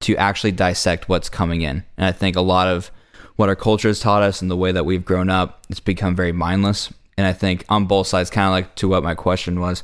to 0.00 0.16
actually 0.16 0.52
dissect 0.52 1.08
what's 1.08 1.28
coming 1.28 1.62
in. 1.62 1.84
And 1.96 2.06
I 2.06 2.12
think 2.12 2.36
a 2.36 2.40
lot 2.40 2.68
of 2.68 2.90
what 3.36 3.48
our 3.48 3.56
culture 3.56 3.88
has 3.88 4.00
taught 4.00 4.22
us 4.22 4.42
and 4.42 4.50
the 4.50 4.56
way 4.56 4.72
that 4.72 4.84
we've 4.84 5.04
grown 5.04 5.30
up, 5.30 5.64
it's 5.68 5.80
become 5.80 6.14
very 6.14 6.32
mindless. 6.32 6.92
And 7.16 7.26
I 7.26 7.32
think 7.32 7.64
on 7.68 7.86
both 7.86 8.06
sides, 8.06 8.30
kind 8.30 8.46
of 8.46 8.52
like 8.52 8.74
to 8.76 8.88
what 8.88 9.02
my 9.02 9.14
question 9.14 9.60
was, 9.60 9.82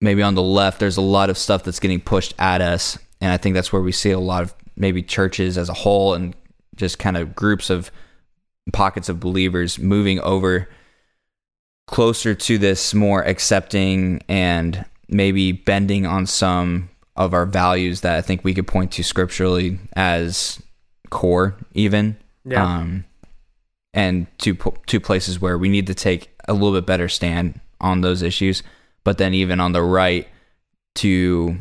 maybe 0.00 0.22
on 0.22 0.34
the 0.34 0.42
left, 0.42 0.80
there's 0.80 0.96
a 0.96 1.02
lot 1.02 1.30
of 1.30 1.38
stuff 1.38 1.64
that's 1.64 1.80
getting 1.80 2.00
pushed 2.00 2.34
at 2.38 2.60
us. 2.60 2.98
And 3.20 3.32
I 3.32 3.36
think 3.36 3.54
that's 3.54 3.72
where 3.72 3.82
we 3.82 3.92
see 3.92 4.10
a 4.10 4.20
lot 4.20 4.42
of 4.42 4.54
maybe 4.76 5.02
churches 5.02 5.58
as 5.58 5.68
a 5.68 5.74
whole 5.74 6.14
and 6.14 6.34
just 6.76 6.98
kind 6.98 7.16
of 7.16 7.34
groups 7.34 7.70
of 7.70 7.90
pockets 8.72 9.08
of 9.08 9.18
believers 9.18 9.78
moving 9.78 10.20
over 10.20 10.68
closer 11.86 12.34
to 12.34 12.58
this 12.58 12.94
more 12.94 13.22
accepting 13.22 14.22
and 14.28 14.84
maybe 15.08 15.52
bending 15.52 16.06
on 16.06 16.26
some 16.26 16.90
of 17.16 17.34
our 17.34 17.46
values 17.46 18.02
that 18.02 18.16
I 18.16 18.20
think 18.20 18.44
we 18.44 18.54
could 18.54 18.66
point 18.66 18.92
to 18.92 19.02
scripturally 19.02 19.78
as 19.96 20.62
core, 21.10 21.56
even. 21.74 22.16
Yeah. 22.44 22.64
Um, 22.64 23.04
and 23.94 24.26
to 24.38 24.54
two 24.86 25.00
places 25.00 25.40
where 25.40 25.58
we 25.58 25.68
need 25.68 25.86
to 25.88 25.94
take 25.94 26.30
a 26.46 26.52
little 26.52 26.72
bit 26.72 26.86
better 26.86 27.08
stand 27.08 27.60
on 27.80 28.02
those 28.02 28.22
issues. 28.22 28.62
But 29.02 29.18
then 29.18 29.34
even 29.34 29.58
on 29.58 29.72
the 29.72 29.82
right, 29.82 30.28
to 30.96 31.56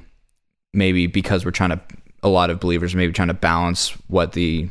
maybe 0.77 1.07
because 1.07 1.43
we're 1.43 1.51
trying 1.51 1.71
to, 1.71 1.81
a 2.23 2.29
lot 2.29 2.49
of 2.49 2.59
believers 2.59 2.95
maybe 2.95 3.11
trying 3.11 3.27
to 3.27 3.33
balance 3.33 3.89
what 4.07 4.31
the 4.31 4.69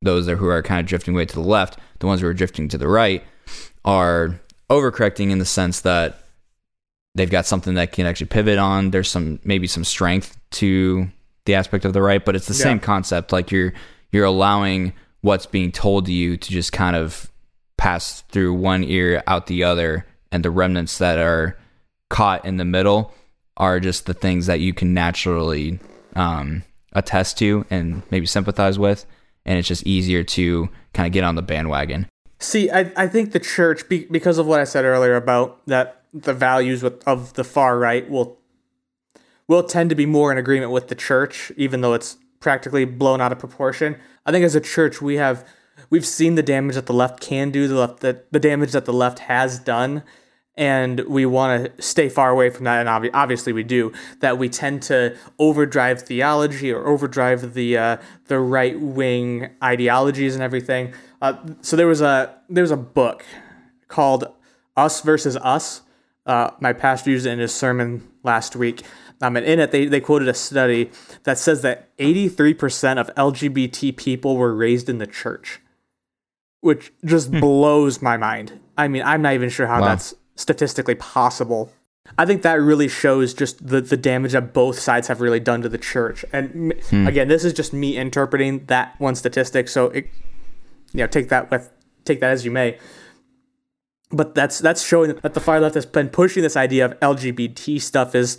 those 0.00 0.26
who 0.26 0.46
are 0.48 0.62
kind 0.62 0.80
of 0.80 0.86
drifting 0.86 1.14
way 1.14 1.24
to 1.24 1.34
the 1.34 1.40
left, 1.40 1.78
the 1.98 2.06
ones 2.06 2.20
who 2.20 2.26
are 2.26 2.34
drifting 2.34 2.68
to 2.68 2.78
the 2.78 2.88
right, 2.88 3.24
are 3.84 4.38
overcorrecting 4.70 5.30
in 5.30 5.38
the 5.38 5.46
sense 5.46 5.80
that 5.80 6.18
they've 7.14 7.30
got 7.30 7.46
something 7.46 7.74
that 7.74 7.92
can 7.92 8.06
actually 8.06 8.26
pivot 8.26 8.58
on. 8.58 8.90
There's 8.90 9.10
some 9.10 9.40
maybe 9.44 9.66
some 9.66 9.84
strength 9.84 10.38
to 10.52 11.08
the 11.46 11.54
aspect 11.54 11.84
of 11.84 11.92
the 11.92 12.02
right, 12.02 12.24
but 12.24 12.36
it's 12.36 12.46
the 12.46 12.54
yeah. 12.54 12.64
same 12.64 12.80
concept. 12.80 13.32
Like 13.32 13.50
you're 13.50 13.72
you're 14.12 14.24
allowing 14.24 14.92
what's 15.22 15.46
being 15.46 15.72
told 15.72 16.06
to 16.06 16.12
you 16.12 16.36
to 16.36 16.50
just 16.50 16.72
kind 16.72 16.96
of 16.96 17.30
pass 17.76 18.20
through 18.28 18.54
one 18.54 18.84
ear 18.84 19.22
out 19.26 19.46
the 19.46 19.64
other, 19.64 20.06
and 20.30 20.44
the 20.44 20.50
remnants 20.50 20.98
that 20.98 21.18
are 21.18 21.58
caught 22.10 22.44
in 22.44 22.58
the 22.58 22.64
middle 22.64 23.12
are 23.56 23.80
just 23.80 24.06
the 24.06 24.14
things 24.14 24.46
that 24.46 24.60
you 24.60 24.74
can 24.74 24.94
naturally 24.94 25.78
um, 26.16 26.62
attest 26.92 27.38
to 27.38 27.64
and 27.70 28.02
maybe 28.10 28.26
sympathize 28.26 28.78
with, 28.78 29.06
and 29.44 29.58
it's 29.58 29.68
just 29.68 29.86
easier 29.86 30.24
to 30.24 30.68
kind 30.92 31.06
of 31.06 31.12
get 31.12 31.24
on 31.24 31.34
the 31.34 31.42
bandwagon. 31.42 32.08
See, 32.40 32.70
I, 32.70 32.92
I 32.96 33.08
think 33.08 33.32
the 33.32 33.40
church, 33.40 33.88
be, 33.88 34.06
because 34.10 34.38
of 34.38 34.46
what 34.46 34.60
I 34.60 34.64
said 34.64 34.84
earlier 34.84 35.16
about 35.16 35.64
that 35.66 36.02
the 36.12 36.34
values 36.34 36.82
with, 36.82 37.06
of 37.06 37.34
the 37.34 37.44
far 37.44 37.78
right 37.78 38.08
will 38.08 38.38
will 39.46 39.62
tend 39.62 39.90
to 39.90 39.96
be 39.96 40.06
more 40.06 40.32
in 40.32 40.38
agreement 40.38 40.72
with 40.72 40.88
the 40.88 40.94
church, 40.94 41.52
even 41.56 41.82
though 41.82 41.92
it's 41.92 42.16
practically 42.40 42.84
blown 42.84 43.20
out 43.20 43.32
of 43.32 43.38
proportion. 43.38 43.96
I 44.24 44.32
think 44.32 44.44
as 44.44 44.54
a 44.54 44.60
church, 44.60 45.02
we 45.02 45.16
have 45.16 45.46
we've 45.90 46.06
seen 46.06 46.34
the 46.34 46.42
damage 46.42 46.76
that 46.76 46.86
the 46.86 46.94
left 46.94 47.20
can 47.20 47.50
do, 47.50 47.68
the 47.68 47.74
left 47.74 48.00
that 48.00 48.30
the 48.32 48.40
damage 48.40 48.72
that 48.72 48.84
the 48.84 48.92
left 48.92 49.20
has 49.20 49.58
done, 49.58 50.02
and 50.56 51.00
we 51.00 51.26
want 51.26 51.76
to 51.76 51.82
stay 51.82 52.08
far 52.08 52.30
away 52.30 52.50
from 52.50 52.64
that. 52.64 52.86
And 52.86 52.88
obvi- 52.88 53.10
obviously, 53.12 53.52
we 53.52 53.62
do 53.62 53.92
that. 54.20 54.38
We 54.38 54.48
tend 54.48 54.82
to 54.84 55.16
overdrive 55.38 56.02
theology 56.02 56.72
or 56.72 56.86
overdrive 56.86 57.54
the 57.54 57.76
uh, 57.76 57.96
the 58.26 58.38
right 58.38 58.78
wing 58.78 59.50
ideologies 59.62 60.34
and 60.34 60.42
everything. 60.42 60.94
Uh, 61.20 61.36
so 61.60 61.76
there 61.76 61.86
was 61.86 62.00
a 62.00 62.34
there 62.48 62.62
was 62.62 62.70
a 62.70 62.76
book 62.76 63.24
called 63.88 64.32
Us 64.76 65.00
versus 65.00 65.36
Us. 65.36 65.82
Uh, 66.26 66.50
my 66.60 66.72
pastor 66.72 67.10
used 67.10 67.26
it 67.26 67.30
in 67.30 67.38
his 67.38 67.54
sermon 67.54 68.08
last 68.22 68.56
week. 68.56 68.82
Um, 69.20 69.36
and 69.36 69.46
in 69.46 69.58
it, 69.58 69.70
they, 69.70 69.86
they 69.86 70.00
quoted 70.00 70.28
a 70.28 70.34
study 70.34 70.90
that 71.22 71.38
says 71.38 71.62
that 71.62 71.96
83% 71.98 72.98
of 72.98 73.14
LGBT 73.14 73.96
people 73.96 74.36
were 74.36 74.54
raised 74.54 74.88
in 74.88 74.98
the 74.98 75.06
church, 75.06 75.60
which 76.60 76.92
just 77.04 77.30
hmm. 77.30 77.40
blows 77.40 78.02
my 78.02 78.16
mind. 78.16 78.58
I 78.76 78.88
mean, 78.88 79.02
I'm 79.02 79.22
not 79.22 79.34
even 79.34 79.50
sure 79.50 79.66
how 79.66 79.80
wow. 79.80 79.88
that's 79.88 80.14
statistically 80.36 80.94
possible. 80.94 81.72
I 82.18 82.26
think 82.26 82.42
that 82.42 82.60
really 82.60 82.88
shows 82.88 83.32
just 83.32 83.66
the, 83.66 83.80
the 83.80 83.96
damage 83.96 84.32
that 84.32 84.52
both 84.52 84.78
sides 84.78 85.08
have 85.08 85.20
really 85.22 85.40
done 85.40 85.62
to 85.62 85.68
the 85.70 85.78
church. 85.78 86.24
And 86.32 86.74
hmm. 86.90 87.06
again, 87.06 87.28
this 87.28 87.44
is 87.44 87.54
just 87.54 87.72
me 87.72 87.96
interpreting 87.96 88.66
that 88.66 88.94
one 89.00 89.14
statistic. 89.14 89.68
So 89.68 89.86
it, 89.86 90.08
you 90.94 91.00
know 91.00 91.06
take 91.06 91.28
that 91.28 91.50
with 91.50 91.70
take 92.04 92.20
that 92.20 92.30
as 92.30 92.44
you 92.44 92.50
may 92.50 92.78
but 94.10 94.34
that's 94.34 94.60
that's 94.60 94.82
showing 94.82 95.14
that 95.14 95.34
the 95.34 95.40
far 95.40 95.60
left 95.60 95.74
has 95.74 95.84
been 95.84 96.08
pushing 96.08 96.42
this 96.42 96.56
idea 96.56 96.86
of 96.86 96.98
LGBT 97.00 97.80
stuff 97.82 98.14
is 98.14 98.38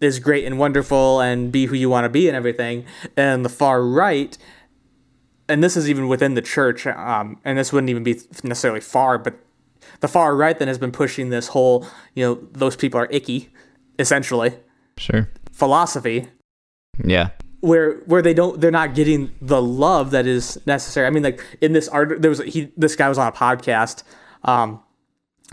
is 0.00 0.18
great 0.18 0.44
and 0.44 0.58
wonderful 0.58 1.20
and 1.20 1.50
be 1.50 1.66
who 1.66 1.74
you 1.74 1.88
want 1.88 2.04
to 2.04 2.08
be 2.08 2.28
and 2.28 2.36
everything 2.36 2.84
and 3.16 3.44
the 3.44 3.48
far 3.48 3.82
right 3.82 4.36
and 5.48 5.64
this 5.64 5.76
is 5.76 5.88
even 5.88 6.08
within 6.08 6.34
the 6.34 6.42
church 6.42 6.86
um, 6.86 7.40
and 7.44 7.58
this 7.58 7.72
wouldn't 7.72 7.90
even 7.90 8.04
be 8.04 8.20
necessarily 8.44 8.80
far 8.80 9.18
but 9.18 9.34
the 10.00 10.08
far 10.08 10.36
right 10.36 10.58
then 10.58 10.68
has 10.68 10.78
been 10.78 10.92
pushing 10.92 11.30
this 11.30 11.48
whole 11.48 11.86
you 12.14 12.24
know 12.24 12.34
those 12.52 12.76
people 12.76 12.98
are 12.98 13.08
icky 13.10 13.48
essentially 13.98 14.54
sure 14.96 15.28
philosophy 15.52 16.28
yeah 17.04 17.30
where 17.62 17.98
where 18.06 18.22
they 18.22 18.34
don't 18.34 18.60
they're 18.60 18.72
not 18.72 18.94
getting 18.94 19.32
the 19.40 19.62
love 19.62 20.10
that 20.10 20.26
is 20.26 20.60
necessary. 20.66 21.06
I 21.06 21.10
mean, 21.10 21.22
like 21.22 21.40
in 21.60 21.72
this 21.72 21.88
art, 21.88 22.20
there 22.20 22.28
was 22.28 22.40
he 22.40 22.72
this 22.76 22.96
guy 22.96 23.08
was 23.08 23.18
on 23.18 23.28
a 23.28 23.32
podcast, 23.32 24.02
um, 24.42 24.82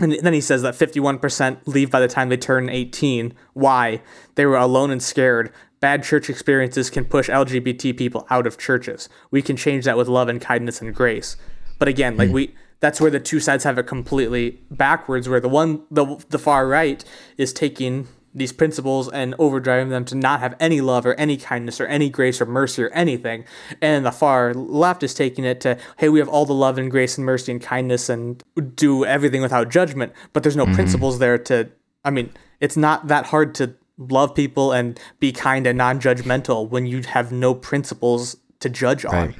and 0.00 0.12
then 0.12 0.32
he 0.32 0.40
says 0.40 0.62
that 0.62 0.74
fifty 0.74 0.98
one 1.00 1.18
percent 1.18 1.66
leave 1.66 1.90
by 1.90 2.00
the 2.00 2.08
time 2.08 2.28
they 2.28 2.36
turn 2.36 2.68
eighteen. 2.68 3.32
Why? 3.54 4.02
They 4.34 4.44
were 4.44 4.56
alone 4.56 4.90
and 4.90 5.02
scared. 5.02 5.52
Bad 5.78 6.02
church 6.02 6.28
experiences 6.28 6.90
can 6.90 7.04
push 7.04 7.30
LGBT 7.30 7.96
people 7.96 8.26
out 8.28 8.46
of 8.46 8.58
churches. 8.58 9.08
We 9.30 9.40
can 9.40 9.56
change 9.56 9.84
that 9.84 9.96
with 9.96 10.08
love 10.08 10.28
and 10.28 10.40
kindness 10.40 10.82
and 10.82 10.92
grace. 10.94 11.36
But 11.78 11.86
again, 11.86 12.16
like 12.16 12.30
mm. 12.30 12.34
we 12.34 12.54
that's 12.80 13.00
where 13.00 13.10
the 13.10 13.20
two 13.20 13.40
sides 13.40 13.64
have 13.64 13.78
it 13.78 13.86
completely 13.86 14.60
backwards 14.70 15.28
where 15.28 15.40
the 15.40 15.48
one 15.48 15.82
the 15.90 16.22
the 16.30 16.38
far 16.38 16.66
right 16.66 17.04
is 17.38 17.52
taking 17.52 18.08
these 18.34 18.52
principles 18.52 19.08
and 19.08 19.34
overdriving 19.38 19.90
them 19.90 20.04
to 20.04 20.14
not 20.14 20.40
have 20.40 20.54
any 20.60 20.80
love 20.80 21.04
or 21.04 21.14
any 21.14 21.36
kindness 21.36 21.80
or 21.80 21.86
any 21.86 22.08
grace 22.08 22.40
or 22.40 22.46
mercy 22.46 22.82
or 22.82 22.88
anything. 22.90 23.44
And 23.80 24.06
the 24.06 24.12
far 24.12 24.54
left 24.54 25.02
is 25.02 25.14
taking 25.14 25.44
it 25.44 25.60
to, 25.62 25.76
hey, 25.98 26.08
we 26.08 26.20
have 26.20 26.28
all 26.28 26.46
the 26.46 26.54
love 26.54 26.78
and 26.78 26.90
grace 26.90 27.18
and 27.18 27.24
mercy 27.24 27.50
and 27.52 27.60
kindness 27.60 28.08
and 28.08 28.42
do 28.76 29.04
everything 29.04 29.42
without 29.42 29.68
judgment, 29.68 30.12
but 30.32 30.42
there's 30.42 30.56
no 30.56 30.64
mm-hmm. 30.64 30.74
principles 30.74 31.18
there 31.18 31.38
to, 31.38 31.70
I 32.04 32.10
mean, 32.10 32.30
it's 32.60 32.76
not 32.76 33.08
that 33.08 33.26
hard 33.26 33.54
to 33.56 33.74
love 33.98 34.34
people 34.34 34.72
and 34.72 34.98
be 35.18 35.32
kind 35.32 35.66
and 35.66 35.76
non 35.76 36.00
judgmental 36.00 36.68
when 36.68 36.86
you 36.86 37.02
have 37.02 37.32
no 37.32 37.54
principles 37.54 38.36
to 38.60 38.68
judge 38.68 39.04
on. 39.04 39.12
Right. 39.12 39.34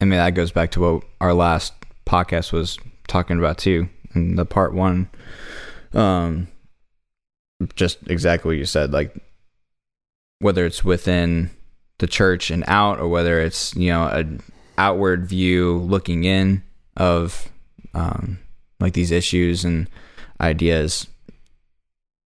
I 0.00 0.04
mean, 0.06 0.18
that 0.18 0.30
goes 0.30 0.52
back 0.52 0.70
to 0.72 0.80
what 0.80 1.04
our 1.20 1.34
last 1.34 1.74
podcast 2.14 2.52
was 2.52 2.78
talking 3.08 3.38
about 3.38 3.58
too. 3.58 3.88
In 4.14 4.36
the 4.36 4.46
part 4.46 4.74
one, 4.74 5.08
um, 5.92 6.46
just 7.74 7.98
exactly 8.08 8.50
what 8.50 8.58
you 8.58 8.64
said 8.64 8.92
like 8.92 9.14
whether 10.40 10.66
it's 10.66 10.84
within 10.84 11.50
the 11.98 12.06
church 12.06 12.50
and 12.50 12.64
out 12.66 12.98
or 12.98 13.08
whether 13.08 13.40
it's 13.40 13.74
you 13.76 13.88
know 13.88 14.06
an 14.08 14.42
outward 14.76 15.26
view 15.26 15.78
looking 15.78 16.24
in 16.24 16.62
of 16.96 17.48
um, 17.94 18.38
like 18.80 18.92
these 18.92 19.10
issues 19.10 19.64
and 19.64 19.88
ideas 20.40 21.06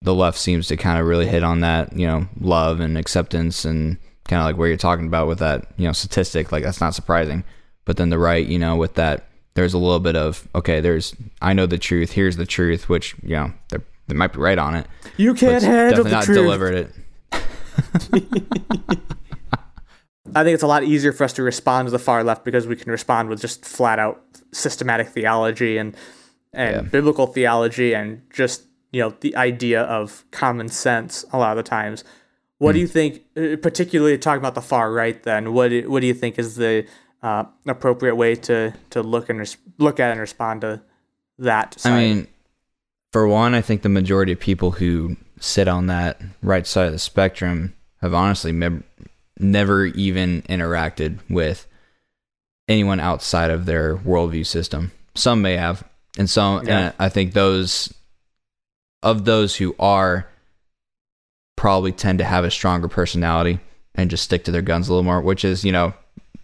the 0.02 0.14
left 0.14 0.38
seems 0.38 0.66
to 0.66 0.76
kind 0.76 0.98
of 0.98 1.06
really 1.06 1.26
hit 1.26 1.44
on 1.44 1.60
that 1.60 1.92
you 1.92 2.06
know 2.06 2.26
love 2.40 2.80
and 2.80 2.96
acceptance 2.96 3.64
and 3.64 3.98
kind 4.24 4.40
of 4.40 4.46
like 4.46 4.56
where 4.56 4.68
you're 4.68 4.76
talking 4.76 5.06
about 5.06 5.28
with 5.28 5.38
that 5.38 5.66
you 5.76 5.86
know 5.86 5.92
statistic 5.92 6.50
like 6.50 6.64
that's 6.64 6.80
not 6.80 6.94
surprising 6.94 7.44
but 7.84 7.96
then 7.96 8.08
the 8.08 8.18
right 8.18 8.46
you 8.46 8.58
know 8.58 8.76
with 8.76 8.94
that 8.94 9.29
there's 9.54 9.74
a 9.74 9.78
little 9.78 10.00
bit 10.00 10.16
of 10.16 10.48
okay 10.54 10.80
there's 10.80 11.14
i 11.42 11.52
know 11.52 11.66
the 11.66 11.78
truth 11.78 12.12
here's 12.12 12.36
the 12.36 12.46
truth 12.46 12.88
which 12.88 13.14
you 13.22 13.34
know 13.36 13.52
they're 13.68 13.82
might 14.14 14.32
be 14.32 14.38
right 14.38 14.58
on 14.58 14.74
it. 14.74 14.86
You 15.16 15.34
can't 15.34 15.62
handle 15.62 16.04
the 16.04 16.10
not 16.10 16.24
truth. 16.24 16.36
delivered 16.36 16.74
it. 16.74 16.92
I 20.34 20.44
think 20.44 20.54
it's 20.54 20.62
a 20.62 20.68
lot 20.68 20.84
easier 20.84 21.12
for 21.12 21.24
us 21.24 21.32
to 21.34 21.42
respond 21.42 21.88
to 21.88 21.90
the 21.90 21.98
far 21.98 22.22
left 22.22 22.44
because 22.44 22.66
we 22.66 22.76
can 22.76 22.90
respond 22.90 23.28
with 23.28 23.40
just 23.40 23.64
flat 23.64 23.98
out 23.98 24.22
systematic 24.52 25.08
theology 25.08 25.76
and 25.76 25.96
and 26.52 26.74
yeah. 26.74 26.82
biblical 26.82 27.26
theology 27.26 27.94
and 27.94 28.22
just 28.30 28.64
you 28.92 29.00
know 29.00 29.14
the 29.20 29.34
idea 29.36 29.82
of 29.82 30.24
common 30.30 30.68
sense 30.68 31.24
a 31.32 31.38
lot 31.38 31.56
of 31.56 31.56
the 31.56 31.68
times. 31.68 32.04
What 32.58 32.72
mm. 32.72 32.74
do 32.74 32.78
hmm. 32.78 32.82
you 32.82 32.88
think, 32.88 33.22
uh, 33.36 33.56
particularly 33.56 34.18
talking 34.18 34.40
about 34.40 34.54
the 34.54 34.60
far 34.60 34.92
right? 34.92 35.20
Then 35.22 35.54
what 35.54 35.68
do, 35.68 35.90
what 35.90 36.00
do 36.00 36.06
you 36.06 36.14
think 36.14 36.38
is 36.38 36.56
the 36.56 36.86
uh, 37.22 37.44
appropriate 37.66 38.14
way 38.14 38.34
to 38.34 38.72
to 38.90 39.02
look 39.02 39.28
and 39.28 39.38
res- 39.38 39.56
look 39.78 40.00
at 40.00 40.10
and 40.10 40.20
respond 40.20 40.62
to 40.62 40.82
that? 41.38 41.78
Side? 41.78 41.92
I 41.92 41.96
mean, 41.96 42.26
for 43.12 43.26
one, 43.26 43.54
I 43.54 43.60
think 43.60 43.82
the 43.82 43.88
majority 43.88 44.32
of 44.32 44.40
people 44.40 44.72
who 44.72 45.16
sit 45.40 45.68
on 45.68 45.86
that 45.86 46.20
right 46.42 46.66
side 46.66 46.86
of 46.86 46.92
the 46.92 46.98
spectrum 46.98 47.74
have 48.00 48.14
honestly 48.14 48.52
me- 48.52 48.82
never 49.38 49.86
even 49.86 50.42
interacted 50.42 51.18
with 51.28 51.66
anyone 52.68 53.00
outside 53.00 53.50
of 53.50 53.66
their 53.66 53.96
worldview 53.96 54.46
system. 54.46 54.92
Some 55.14 55.42
may 55.42 55.56
have, 55.56 55.82
and 56.16 56.30
some, 56.30 56.66
yeah. 56.66 56.78
and 56.78 56.94
I 56.98 57.08
think 57.08 57.32
those 57.32 57.92
of 59.02 59.24
those 59.24 59.56
who 59.56 59.74
are 59.78 60.28
probably 61.56 61.92
tend 61.92 62.18
to 62.18 62.24
have 62.24 62.44
a 62.44 62.50
stronger 62.50 62.88
personality 62.88 63.58
and 63.94 64.10
just 64.10 64.24
stick 64.24 64.44
to 64.44 64.50
their 64.50 64.62
guns 64.62 64.88
a 64.88 64.92
little 64.92 65.02
more, 65.02 65.20
which 65.20 65.44
is, 65.44 65.64
you 65.64 65.72
know, 65.72 65.92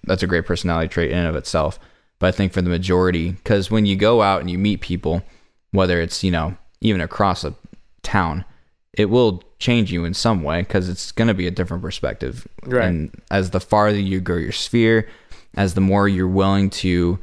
that's 0.06 0.22
a 0.22 0.26
great 0.26 0.46
personality 0.46 0.88
trait 0.88 1.10
in 1.10 1.18
and 1.18 1.28
of 1.28 1.36
itself. 1.36 1.78
But 2.18 2.28
I 2.28 2.32
think 2.32 2.52
for 2.52 2.62
the 2.62 2.70
majority, 2.70 3.32
because 3.32 3.70
when 3.70 3.86
you 3.86 3.96
go 3.96 4.22
out 4.22 4.40
and 4.40 4.50
you 4.50 4.58
meet 4.58 4.80
people, 4.80 5.22
whether 5.72 6.00
it's, 6.00 6.24
you 6.24 6.30
know, 6.30 6.56
even 6.80 7.00
across 7.00 7.44
a 7.44 7.54
town, 8.02 8.44
it 8.94 9.06
will 9.06 9.42
change 9.58 9.92
you 9.92 10.04
in 10.04 10.14
some 10.14 10.42
way 10.42 10.62
because 10.62 10.88
it's 10.88 11.12
going 11.12 11.28
to 11.28 11.34
be 11.34 11.46
a 11.46 11.50
different 11.50 11.82
perspective. 11.82 12.46
Right. 12.64 12.86
And 12.86 13.22
as 13.30 13.50
the 13.50 13.60
farther 13.60 13.98
you 13.98 14.20
grow 14.20 14.38
your 14.38 14.52
sphere, 14.52 15.08
as 15.54 15.74
the 15.74 15.80
more 15.80 16.08
you're 16.08 16.28
willing 16.28 16.70
to 16.70 17.18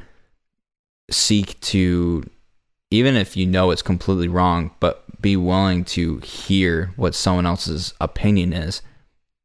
seek 1.10 1.60
to, 1.62 2.24
even 2.92 3.16
if 3.16 3.36
you 3.36 3.46
know 3.46 3.72
it's 3.72 3.82
completely 3.82 4.28
wrong, 4.28 4.72
but 4.80 5.22
be 5.22 5.36
willing 5.36 5.86
to 5.86 6.18
hear 6.20 6.92
what 6.96 7.16
someone 7.16 7.46
else's 7.46 7.94
opinion 8.00 8.54
is, 8.54 8.82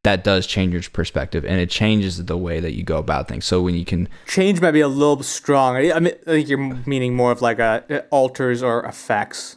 that 0.09 0.25
does 0.25 0.47
change 0.47 0.73
your 0.73 0.83
perspective 0.91 1.45
and 1.45 1.61
it 1.61 1.69
changes 1.69 2.25
the 2.25 2.37
way 2.37 2.61
that 2.61 2.73
you 2.75 2.83
go 2.83 2.97
about 2.97 3.29
things. 3.29 3.45
So 3.45 3.61
when 3.61 3.75
you 3.75 3.85
can 3.85 4.09
change 4.27 4.59
might 4.63 4.71
be 4.71 4.81
a 4.81 4.89
little 4.89 5.23
strong. 5.23 5.77
I 5.77 5.93
I 5.93 6.01
mean, 6.01 6.15
I 6.27 6.31
think 6.31 6.49
you're 6.49 6.59
meaning 6.87 7.15
more 7.15 7.31
of 7.31 7.43
like 7.43 7.59
a 7.59 7.85
it 7.91 8.09
alters 8.11 8.63
or 8.63 8.81
affects. 8.81 9.57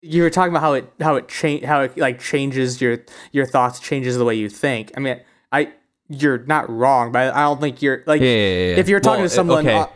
You 0.00 0.22
were 0.22 0.30
talking 0.30 0.52
about 0.52 0.62
how 0.62 0.72
it 0.72 0.90
how 1.00 1.16
it 1.16 1.28
change 1.28 1.64
how 1.64 1.82
it 1.82 1.96
like 1.98 2.20
changes 2.20 2.80
your 2.80 3.04
your 3.32 3.44
thoughts, 3.46 3.80
changes 3.80 4.16
the 4.16 4.24
way 4.24 4.34
you 4.34 4.48
think. 4.48 4.92
I 4.96 5.00
mean, 5.00 5.20
I 5.52 5.72
you're 6.08 6.38
not 6.38 6.70
wrong, 6.70 7.12
but 7.12 7.34
I 7.34 7.42
don't 7.42 7.60
think 7.60 7.82
you're 7.82 8.02
like 8.06 8.20
Yeah, 8.22 8.26
yeah, 8.28 8.34
yeah, 8.70 8.76
if 8.76 8.88
you're 8.88 9.00
talking 9.00 9.20
Well, 9.20 9.28
to 9.28 9.34
someone. 9.34 9.66
okay. 9.66 9.78
uh, 9.78 9.86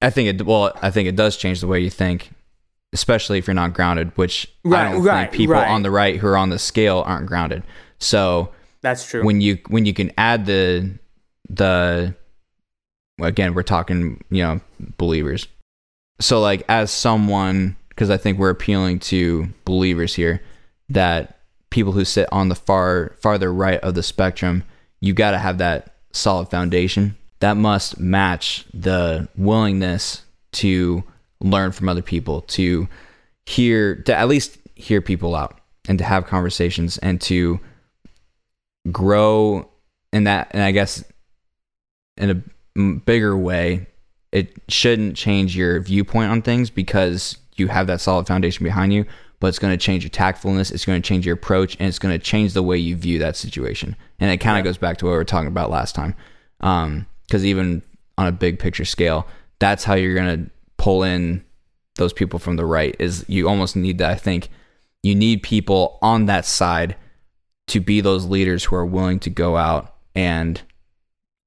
I 0.00 0.10
think 0.10 0.40
it 0.40 0.46
well, 0.46 0.72
I 0.82 0.90
think 0.90 1.06
it 1.08 1.16
does 1.16 1.36
change 1.36 1.60
the 1.60 1.66
way 1.66 1.80
you 1.80 1.90
think, 1.90 2.30
especially 2.92 3.38
if 3.38 3.46
you're 3.46 3.54
not 3.54 3.72
grounded, 3.74 4.12
which 4.16 4.46
I 4.64 4.68
Right, 4.68 4.92
don't 4.92 5.02
right, 5.02 5.20
think 5.30 5.32
people 5.32 5.54
right. 5.54 5.68
on 5.68 5.82
the 5.82 5.90
right 5.90 6.16
who 6.16 6.26
are 6.28 6.36
on 6.36 6.50
the 6.50 6.58
scale 6.58 7.02
aren't 7.06 7.26
grounded. 7.26 7.62
So 7.98 8.50
that's 8.82 9.08
true. 9.08 9.24
when 9.24 9.40
you 9.40 9.58
when 9.68 9.86
you 9.86 9.94
can 9.94 10.12
add 10.18 10.46
the 10.46 10.98
the 11.48 12.14
again 13.20 13.54
we're 13.54 13.62
talking 13.62 14.22
you 14.30 14.42
know 14.42 14.60
believers 14.98 15.46
so 16.20 16.40
like 16.40 16.62
as 16.68 16.90
someone 16.90 17.76
because 17.88 18.10
i 18.10 18.16
think 18.16 18.38
we're 18.38 18.50
appealing 18.50 18.98
to 18.98 19.48
believers 19.64 20.14
here 20.14 20.42
that 20.88 21.38
people 21.70 21.92
who 21.92 22.04
sit 22.04 22.28
on 22.32 22.48
the 22.48 22.54
far 22.54 23.14
farther 23.20 23.52
right 23.52 23.80
of 23.80 23.94
the 23.94 24.02
spectrum 24.02 24.64
you 25.00 25.12
got 25.12 25.30
to 25.32 25.38
have 25.38 25.58
that 25.58 25.96
solid 26.12 26.48
foundation 26.48 27.16
that 27.40 27.56
must 27.56 27.98
match 27.98 28.64
the 28.72 29.28
willingness 29.36 30.22
to 30.52 31.04
learn 31.40 31.72
from 31.72 31.88
other 31.88 32.02
people 32.02 32.40
to 32.42 32.88
hear 33.46 33.96
to 33.96 34.16
at 34.16 34.28
least 34.28 34.58
hear 34.74 35.00
people 35.00 35.34
out 35.34 35.60
and 35.88 35.98
to 35.98 36.04
have 36.04 36.26
conversations 36.26 36.98
and 36.98 37.20
to 37.20 37.60
grow 38.90 39.68
in 40.12 40.24
that 40.24 40.48
and 40.52 40.62
i 40.62 40.70
guess 40.70 41.04
in 42.16 42.30
a 42.30 42.78
bigger 43.00 43.36
way 43.36 43.86
it 44.32 44.52
shouldn't 44.68 45.16
change 45.16 45.56
your 45.56 45.80
viewpoint 45.80 46.30
on 46.30 46.42
things 46.42 46.68
because 46.70 47.38
you 47.56 47.68
have 47.68 47.86
that 47.86 48.00
solid 48.00 48.26
foundation 48.26 48.64
behind 48.64 48.92
you 48.92 49.04
but 49.40 49.48
it's 49.48 49.58
going 49.58 49.72
to 49.72 49.76
change 49.76 50.02
your 50.02 50.10
tactfulness 50.10 50.70
it's 50.70 50.84
going 50.84 51.00
to 51.00 51.06
change 51.06 51.24
your 51.24 51.34
approach 51.34 51.76
and 51.78 51.88
it's 51.88 51.98
going 51.98 52.12
to 52.12 52.24
change 52.24 52.52
the 52.52 52.62
way 52.62 52.76
you 52.76 52.96
view 52.96 53.18
that 53.18 53.36
situation. 53.36 53.94
And 54.18 54.30
it 54.30 54.38
kind 54.38 54.58
of 54.58 54.64
goes 54.64 54.78
back 54.78 54.96
to 54.98 55.04
what 55.04 55.12
we 55.12 55.16
were 55.16 55.24
talking 55.24 55.48
about 55.48 55.70
last 55.70 55.94
time 55.94 56.14
um, 56.60 57.06
because 57.26 57.44
even 57.44 57.82
on 58.16 58.26
a 58.26 58.32
big 58.32 58.58
picture 58.58 58.84
scale 58.84 59.26
that's 59.58 59.84
how 59.84 59.94
you're 59.94 60.14
going 60.14 60.44
to 60.44 60.50
pull 60.76 61.02
in 61.02 61.44
those 61.96 62.12
people 62.12 62.38
from 62.38 62.56
the 62.56 62.66
right 62.66 62.96
is 62.98 63.24
you 63.28 63.48
almost 63.48 63.76
need 63.76 63.98
that 63.98 64.10
i 64.10 64.14
think. 64.14 64.48
You 65.02 65.14
need 65.14 65.42
people 65.42 65.98
on 66.00 66.26
that 66.26 66.46
side 66.46 66.96
to 67.68 67.80
be 67.80 68.00
those 68.00 68.26
leaders 68.26 68.64
who 68.64 68.76
are 68.76 68.86
willing 68.86 69.18
to 69.20 69.30
go 69.30 69.56
out 69.56 69.94
and 70.14 70.60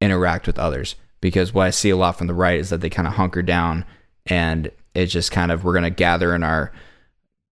interact 0.02 0.48
with 0.48 0.60
others. 0.60 0.96
Because 1.22 1.54
what 1.54 1.68
I 1.68 1.70
see 1.72 1.90
a 1.90 1.98
lot 1.98 2.18
from 2.18 2.28
the 2.28 2.34
right 2.34 2.60
is 2.60 2.70
that 2.70 2.82
they 2.82 2.90
kind 2.90 3.08
of 3.08 3.16
hunker 3.16 3.42
down 3.42 3.86
and 4.26 4.72
it's 4.94 5.12
just 5.12 5.32
kind 5.32 5.52
of 5.52 5.64
we're 5.64 5.74
going 5.74 5.84
to 5.84 5.90
gather 5.90 6.34
in 6.36 6.44
our 6.44 6.72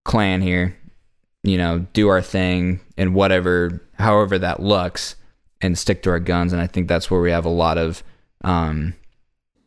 clan 0.03 0.41
here, 0.41 0.75
you 1.43 1.57
know, 1.57 1.79
do 1.93 2.07
our 2.07 2.21
thing 2.21 2.79
and 2.97 3.15
whatever, 3.15 3.81
however 3.93 4.37
that 4.39 4.61
looks, 4.61 5.15
and 5.61 5.77
stick 5.77 6.03
to 6.03 6.09
our 6.09 6.19
guns. 6.19 6.53
And 6.53 6.61
I 6.61 6.67
think 6.67 6.87
that's 6.87 7.09
where 7.09 7.21
we 7.21 7.31
have 7.31 7.45
a 7.45 7.49
lot 7.49 7.77
of, 7.77 8.03
um, 8.43 8.93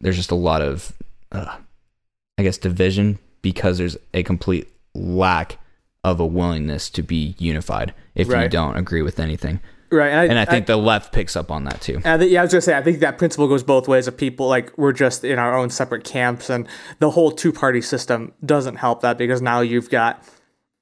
there's 0.01 0.17
just 0.17 0.31
a 0.31 0.37
lot 0.37 0.63
of, 0.63 0.93
uh, 1.33 1.57
I 2.37 2.43
guess, 2.43 2.59
division 2.59 3.19
because 3.43 3.79
there's 3.79 3.97
a 4.15 4.23
complete 4.23 4.69
lack 4.95 5.59
of 6.11 6.21
a 6.21 6.27
willingness 6.27 6.91
to 6.91 7.03
be 7.03 7.35
unified 7.39 7.95
if 8.15 8.29
you 8.29 8.49
don't 8.49 8.77
agree 8.77 9.03
with 9.03 9.21
anything. 9.21 9.61
right, 9.91 10.09
and 10.09 10.21
I, 10.21 10.25
And 10.25 10.39
I 10.39 10.45
think 10.45 10.67
the 10.67 10.77
left 10.77 11.13
picks 11.13 11.37
up 11.37 11.51
on 11.51 11.65
that 11.65 11.81
too. 11.81 12.01
I 12.05 12.19
think, 12.19 12.31
yeah, 12.31 12.41
I 12.41 12.45
was 12.45 12.53
gonna 12.53 12.63
say 12.63 12.77
I 12.77 12.83
think 12.83 13.01
that 13.01 13.19
principle 13.19 13.49
goes 13.49 13.63
both 13.63 13.89
ways. 13.89 14.07
Of 14.07 14.17
people 14.17 14.49
like 14.49 14.77
we're 14.77 14.93
just 14.93 15.25
in 15.25 15.39
our 15.39 15.57
own 15.57 15.71
separate 15.71 16.05
camps, 16.05 16.51
and 16.51 16.67
the 16.99 17.11
whole 17.11 17.31
two 17.31 17.53
party 17.53 17.81
system 17.81 18.33
doesn't 18.45 18.77
help 18.77 19.01
that 19.03 19.19
because 19.19 19.41
now 19.41 19.61
you've 19.61 19.91
got 19.91 20.23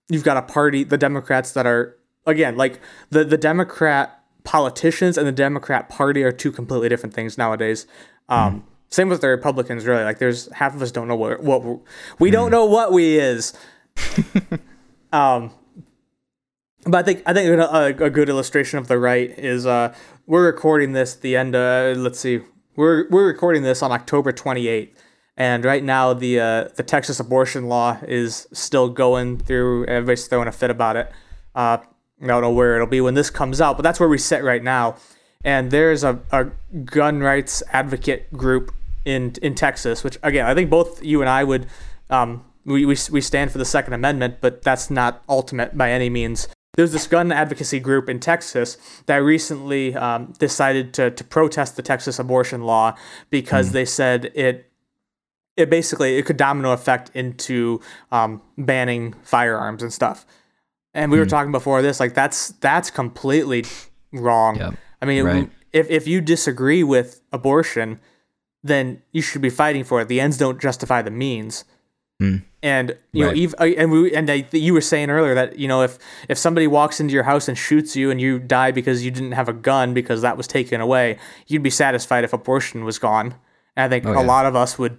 you've 0.09 0.25
got 0.25 0.37
a 0.37 0.43
party, 0.43 0.85
the 0.85 0.99
Democrats 0.99 1.53
that 1.53 1.67
are 1.67 1.97
again 2.27 2.57
like 2.57 2.81
the 3.11 3.25
the 3.25 3.39
Democrat 3.39 4.17
politicians 4.47 5.19
and 5.19 5.27
the 5.27 5.33
Democrat 5.33 5.89
Party 5.89 6.23
are 6.23 6.33
two 6.33 6.51
completely 6.51 6.89
different 6.89 7.15
things 7.15 7.37
nowadays. 7.37 7.87
Um, 8.29 8.65
Same 8.89 9.09
with 9.09 9.21
the 9.21 9.29
Republicans, 9.29 9.85
really. 9.85 10.05
Like, 10.05 10.19
there's 10.19 10.51
half 10.53 10.75
of 10.75 10.81
us 10.81 10.91
don't 10.91 11.09
know 11.09 11.17
what 11.17 11.43
what 11.43 11.81
we 12.19 12.31
don't 12.31 12.51
know 12.51 12.65
what 12.65 12.93
we 12.93 13.19
is. 13.19 13.53
um, 15.13 15.53
but 16.85 16.99
I 16.99 17.03
think 17.03 17.23
I 17.27 17.33
think 17.33 17.49
a, 17.49 18.05
a 18.05 18.11
good 18.11 18.29
illustration 18.29 18.79
of 18.79 18.89
the 18.89 18.99
right 18.99 19.31
is 19.39 19.67
uh, 19.67 19.95
we're 20.27 20.47
recording 20.47 20.93
this 20.93 21.15
the 21.15 21.37
end. 21.37 21.55
Uh, 21.55 21.95
let's 21.97 22.21
see, 22.21 22.41
we're 22.77 23.09
we're 23.11 23.27
recording 23.27 23.63
this 23.63 23.83
on 23.83 23.91
October 23.91 24.33
28th, 24.33 24.95
and 25.37 25.65
right 25.65 25.83
now 25.83 26.15
the 26.15 26.41
uh, 26.41 26.69
the 26.77 26.83
Texas 26.83 27.19
abortion 27.19 27.67
law 27.67 27.99
is 28.07 28.47
still 28.53 28.89
going 28.89 29.39
through. 29.39 29.85
Everybody's 29.87 30.27
throwing 30.29 30.49
a 30.49 30.53
fit 30.53 30.71
about 30.71 30.97
it. 30.97 31.11
Uh, 31.55 31.79
I 32.23 32.27
don't 32.27 32.43
know 32.43 32.53
where 32.53 32.77
it'll 32.77 32.87
be 32.87 33.01
when 33.01 33.15
this 33.15 33.31
comes 33.31 33.61
out, 33.61 33.77
but 33.77 33.83
that's 33.83 34.01
where 34.01 34.09
we 34.09 34.19
sit 34.19 34.43
right 34.43 34.63
now. 34.63 34.97
And 35.45 35.71
there's 35.71 36.03
a, 36.03 36.21
a 36.33 36.47
gun 36.85 37.21
rights 37.21 37.63
advocate 37.73 38.33
group 38.33 38.75
in 39.05 39.35
in 39.43 39.55
Texas, 39.55 40.05
which 40.05 40.19
again 40.23 40.47
I 40.47 40.55
think 40.55 40.71
both 40.71 41.05
you 41.05 41.21
and 41.21 41.29
I 41.29 41.45
would 41.45 41.67
um, 42.11 42.45
we, 42.67 42.85
we 42.85 42.97
we 43.11 43.21
stand 43.21 43.51
for 43.53 43.59
the 43.59 43.65
Second 43.65 43.95
Amendment, 43.95 44.37
but 44.41 44.63
that's 44.63 44.91
not 44.91 45.23
ultimate 45.29 45.77
by 45.79 45.91
any 45.91 46.11
means. 46.11 46.49
There's 46.75 46.93
this 46.93 47.07
gun 47.07 47.33
advocacy 47.33 47.81
group 47.81 48.09
in 48.11 48.21
Texas 48.21 48.77
that 49.07 49.17
recently 49.17 49.95
um, 49.95 50.35
decided 50.39 50.93
to 50.95 51.11
to 51.11 51.25
protest 51.25 51.77
the 51.77 51.83
Texas 51.83 52.19
abortion 52.19 52.65
law 52.65 52.95
because 53.31 53.73
they 53.73 53.87
said 53.87 54.31
it 54.35 54.71
it 55.57 55.71
basically 55.71 56.19
it 56.19 56.27
could 56.27 56.37
domino 56.37 56.73
effect 56.73 57.11
into 57.15 57.81
um, 58.13 58.43
banning 58.59 59.15
firearms 59.23 59.83
and 59.83 59.93
stuff. 59.93 60.27
And 60.93 61.11
we 61.13 61.19
were 61.19 61.27
talking 61.27 61.53
before 61.53 61.83
this, 61.83 62.01
like 62.01 62.15
that's 62.15 62.49
that's 62.61 62.91
completely 62.91 63.65
wrong. 64.13 64.57
Yep. 64.57 64.75
I 65.01 65.07
mean, 65.07 65.25
Right. 65.25 65.51
if 65.73 65.89
if 65.91 66.07
you 66.07 66.21
disagree 66.21 66.83
with 66.83 67.21
abortion, 67.33 68.01
then 68.63 69.03
you 69.13 69.23
should 69.23 69.43
be 69.43 69.51
fighting 69.51 69.85
for 69.85 70.01
it. 70.01 70.09
The 70.09 70.21
ends 70.21 70.37
don't 70.37 70.61
justify 70.61 71.01
the 71.03 71.11
means. 71.11 71.65
Mm. 72.23 72.43
And 72.63 72.97
you 73.13 73.27
Right. 73.27 73.37
know, 73.37 73.43
ev- 73.43 73.55
uh, 73.59 73.65
and 73.81 73.91
we 73.93 74.15
and 74.15 74.31
I, 74.31 74.47
you 74.53 74.73
were 74.73 74.81
saying 74.81 75.11
earlier 75.11 75.35
that 75.35 75.59
you 75.59 75.69
know 75.69 75.83
if 75.83 75.99
if 76.29 76.39
somebody 76.39 76.67
walks 76.67 76.99
into 76.99 77.13
your 77.15 77.25
house 77.25 77.47
and 77.49 77.57
shoots 77.59 77.95
you 77.95 78.11
and 78.11 78.21
you 78.21 78.39
die 78.39 78.71
because 78.71 79.05
you 79.05 79.11
didn't 79.11 79.33
have 79.33 79.49
a 79.49 79.53
gun 79.53 79.93
because 79.95 80.23
that 80.23 80.37
was 80.37 80.47
taken 80.47 80.81
away, 80.81 81.19
you'd 81.47 81.63
be 81.63 81.71
satisfied 81.71 82.25
if 82.25 82.33
abortion 82.33 82.85
was 82.85 82.99
gone. 82.99 83.35
And 83.77 83.85
I 83.85 83.89
think 83.89 84.07
Oh, 84.07 84.13
a 84.13 84.21
yeah. 84.21 84.27
lot 84.27 84.47
of 84.47 84.57
us 84.57 84.79
would 84.79 84.99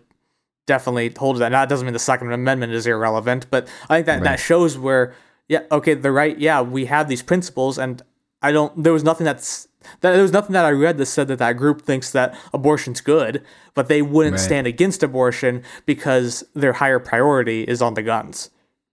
definitely 0.68 1.12
hold 1.18 1.38
to 1.38 1.40
that. 1.40 1.52
Now, 1.52 1.64
it 1.64 1.70
doesn't 1.70 1.86
mean 1.86 1.94
the 1.94 2.00
Second 2.00 2.32
Amendment 2.32 2.74
is 2.74 2.86
irrelevant, 2.86 3.48
but 3.50 3.68
I 3.90 3.96
think 3.98 4.06
that 4.08 4.24
that 4.24 4.40
shows 4.40 4.78
where, 4.78 5.14
yeah, 5.48 5.62
okay, 5.72 5.94
the 5.96 6.12
right, 6.12 6.38
yeah, 6.38 6.62
we 6.62 6.86
have 6.86 7.08
these 7.08 7.24
principles, 7.24 7.78
and 7.80 8.02
I 8.42 8.52
don't. 8.52 8.84
There 8.84 8.94
was 8.94 9.04
nothing 9.04 9.26
that's 9.26 9.68
that 10.02 10.12
there 10.14 10.22
was 10.22 10.32
nothing 10.32 10.54
that 10.54 10.66
I 10.66 10.72
read 10.72 10.98
that 10.98 11.06
said 11.06 11.28
that 11.30 11.40
that 11.40 11.54
group 11.54 11.82
thinks 11.82 12.12
that 12.12 12.36
abortion's 12.54 13.02
good, 13.02 13.44
but 13.74 13.88
they 13.88 14.02
wouldn't 14.02 14.36
Right. 14.36 14.42
stand 14.42 14.68
against 14.68 15.04
abortion 15.04 15.64
because 15.86 16.44
their 16.54 16.74
higher 16.74 17.00
priority 17.00 17.64
is 17.64 17.82
on 17.82 17.94
the 17.94 18.04
guns. 18.04 18.50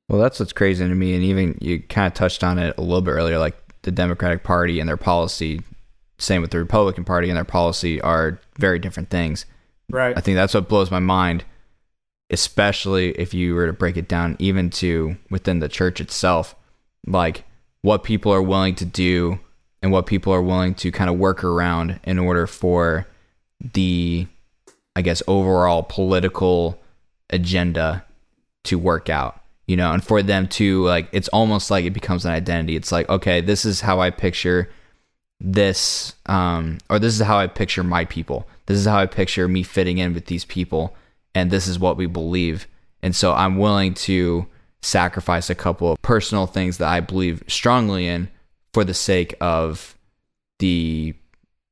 Well, 0.09 0.21
that's 0.21 0.39
what's 0.39 0.53
crazy 0.53 0.87
to 0.87 0.95
me, 0.95 1.15
and 1.15 1.25
even 1.25 1.57
you 1.61 1.81
kind 1.81 2.07
of 2.07 2.15
touched 2.15 2.45
on 2.45 2.59
it 2.59 2.75
a 2.77 2.83
little 2.83 3.01
bit 3.01 3.13
earlier. 3.13 3.39
Like 3.39 3.57
the 3.83 3.91
Democratic 3.91 4.45
Party 4.45 4.81
and 4.81 4.89
their 4.89 4.97
policy, 4.99 5.63
same 6.19 6.43
with 6.43 6.51
the 6.51 6.59
Republican 6.59 7.05
Party 7.05 7.29
and 7.31 7.37
their 7.37 7.45
policy, 7.45 8.01
are 8.01 8.39
very 8.59 8.79
different 8.79 9.11
things. 9.11 9.47
Right. 9.91 10.17
I 10.17 10.21
think 10.21 10.37
that's 10.37 10.55
what 10.55 10.69
blows 10.69 10.91
my 10.91 10.99
mind, 10.99 11.45
especially 12.31 13.11
if 13.13 13.35
you 13.35 13.55
were 13.55 13.67
to 13.67 13.73
break 13.73 13.97
it 13.97 14.09
down 14.09 14.37
even 14.39 14.71
to 14.71 15.17
within 15.31 15.61
the 15.61 15.69
church 15.69 16.01
itself, 16.01 16.55
like 17.07 17.45
what 17.83 18.03
people 18.03 18.33
are 18.33 18.43
willing 18.43 18.75
to 18.77 18.85
do 18.85 19.39
and 19.85 19.93
what 19.93 20.07
people 20.07 20.33
are 20.33 20.41
willing 20.41 20.75
to 20.75 20.91
kind 20.91 21.11
of 21.11 21.19
work 21.19 21.45
around 21.45 22.01
in 22.05 22.19
order 22.19 22.47
for 22.47 23.07
the, 23.75 24.27
I 24.97 25.03
guess, 25.03 25.23
overall 25.29 25.83
political 25.83 26.81
agenda 27.29 28.03
to 28.65 28.79
work 28.79 29.11
out. 29.11 29.43
You 29.67 29.77
know, 29.77 29.93
and 29.93 30.03
for 30.03 30.23
them 30.23 30.49
to 30.49 30.85
like, 30.85 31.11
it's 31.13 31.29
almost 31.29 31.71
like 31.71 31.85
it 31.85 31.91
becomes 31.91 32.25
an 32.25 32.33
identity. 32.33 32.77
It's 32.77 32.93
like, 32.93 33.11
okay, 33.11 33.43
this 33.43 33.67
is 33.67 33.83
how 33.83 34.01
I 34.01 34.09
picture 34.09 34.71
this 35.41 36.15
um 36.27 36.79
or 36.89 36.99
this 36.99 37.13
is 37.15 37.21
how 37.21 37.39
I 37.39 37.47
picture 37.47 37.85
my 37.85 38.07
people. 38.07 38.49
This 38.65 38.79
is 38.79 38.87
how 38.87 38.99
I 38.99 39.07
picture 39.07 39.47
me 39.49 39.63
fitting 39.63 39.99
in 39.99 40.15
with 40.15 40.27
these 40.27 40.47
people 40.47 40.97
and 41.35 41.51
this 41.51 41.67
is 41.67 41.79
what 41.79 41.99
we 41.99 42.07
believe. 42.07 42.67
And 43.03 43.15
so 43.15 43.35
I'm 43.35 43.59
willing 43.59 43.93
to 43.95 44.47
sacrifice 44.81 45.51
a 45.51 45.55
couple 45.55 45.93
of 45.93 46.01
personal 46.01 46.47
things 46.47 46.79
that 46.79 46.89
I 46.89 47.01
believe 47.01 47.43
strongly 47.49 48.07
in 48.07 48.31
for 48.75 48.85
the 48.85 48.93
sake 48.93 49.35
of 49.41 49.97
the 50.59 51.15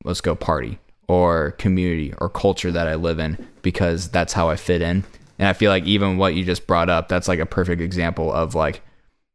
let's 0.05 0.21
go 0.21 0.37
party 0.37 0.79
or 1.09 1.51
community 1.53 2.15
or 2.19 2.29
culture 2.29 2.71
that 2.71 2.87
I 2.87 2.95
live 2.95 3.19
in 3.19 3.45
because 3.61 4.09
that's 4.09 4.33
how 4.33 4.49
I 4.49 4.57
fit 4.57 4.83
in. 4.83 5.05
And 5.39 5.49
I 5.49 5.53
feel 5.53 5.73
like 5.73 5.85
even 5.85 6.17
what 6.17 6.35
you 6.35 6.45
just 6.45 6.69
brought 6.69 6.89
up, 6.89 7.09
that's 7.09 7.27
like 7.27 7.41
a 7.41 7.47
perfect 7.47 7.83
example 7.83 8.33
of 8.33 8.55
like, 8.55 8.83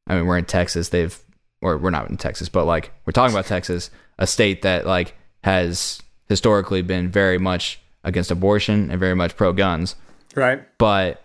I 0.08 0.15
mean, 0.15 0.25
we're 0.25 0.38
in 0.38 0.45
Texas. 0.45 0.89
They've, 0.89 1.17
or 1.62 1.77
we're 1.77 1.89
not 1.89 2.10
in 2.10 2.15
Texas, 2.15 2.47
but 2.47 2.63
like 2.63 2.93
we're 3.06 3.12
talking 3.12 3.36
about 3.36 3.45
Texas, 3.45 3.91
a 4.17 4.25
state 4.25 4.62
that 4.62 4.86
like 4.86 5.15
has 5.43 6.01
historically 6.30 6.82
been 6.82 7.12
very 7.12 7.38
much 7.38 7.82
against 8.06 8.32
abortion 8.32 8.89
and 8.89 8.99
very 8.99 9.15
much 9.15 9.36
pro 9.36 9.51
guns. 9.51 9.95
Right. 10.36 10.63
But 10.77 11.21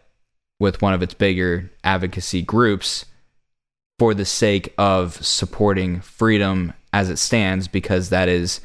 with 0.58 0.82
one 0.82 0.92
of 0.92 1.02
its 1.02 1.14
bigger 1.14 1.70
advocacy 1.84 2.42
groups 2.42 3.04
for 4.02 4.14
the 4.14 4.24
sake 4.24 4.74
of 4.78 5.24
supporting 5.24 6.00
freedom 6.00 6.72
as 6.92 7.08
it 7.08 7.18
stands, 7.18 7.68
because 7.68 8.08
that 8.08 8.28
is 8.28 8.60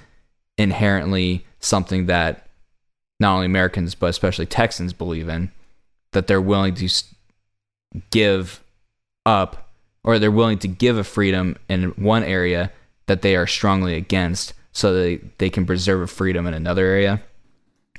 inherently 0.57 1.45
something 1.59 2.07
that 2.07 2.49
not 3.19 3.35
only 3.35 3.45
Americans, 3.45 3.93
but 3.93 4.07
especially 4.07 4.47
Texans 4.47 4.93
believe 4.93 5.29
in, 5.29 5.51
that 6.13 6.25
they're 6.25 6.41
willing 6.41 6.73
to 6.73 6.89
give 8.09 8.63
up 9.27 9.69
or 10.03 10.17
they're 10.17 10.31
willing 10.31 10.57
to 10.57 10.67
give 10.67 10.97
a 10.97 11.03
freedom 11.03 11.55
in 11.69 11.89
one 11.89 12.23
area 12.23 12.71
that 13.05 13.21
they 13.21 13.35
are 13.35 13.45
strongly 13.45 13.93
against 13.93 14.55
so 14.71 14.91
they, 14.91 15.17
they 15.37 15.51
can 15.51 15.67
preserve 15.67 16.01
a 16.01 16.07
freedom 16.07 16.47
in 16.47 16.55
another 16.55 16.87
area. 16.87 17.21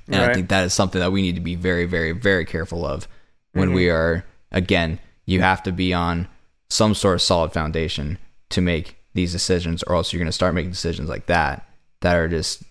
And 0.09 0.17
right. 0.17 0.31
I 0.31 0.35
think 0.35 0.49
that 0.49 0.65
is 0.65 0.75
something 0.75 0.99
that 0.99 1.13
we 1.13 1.23
need 1.23 1.37
to 1.37 1.41
be 1.41 1.55
very, 1.55 1.87
very, 1.87 2.11
very 2.11 2.45
careful 2.45 2.85
of 2.85 3.07
when 3.53 3.69
mm-hmm. 3.69 3.77
we 3.77 3.91
are, 3.91 4.25
again, 4.51 4.99
you 5.25 5.41
have 5.41 5.63
to 5.63 5.71
be 5.71 5.95
on 5.95 6.27
some 6.71 6.95
sort 6.95 7.15
of 7.15 7.23
solid 7.23 7.53
foundation 7.53 8.19
to 8.51 8.61
make 8.61 8.97
these 9.15 9.33
decisions, 9.33 9.83
or 9.85 9.95
else 9.95 10.13
you're 10.13 10.19
going 10.19 10.27
to 10.27 10.33
start 10.33 10.55
making 10.55 10.71
decisions 10.71 11.09
like 11.09 11.27
that 11.27 11.69
that 12.01 12.17
are 12.17 12.29
just, 12.29 12.63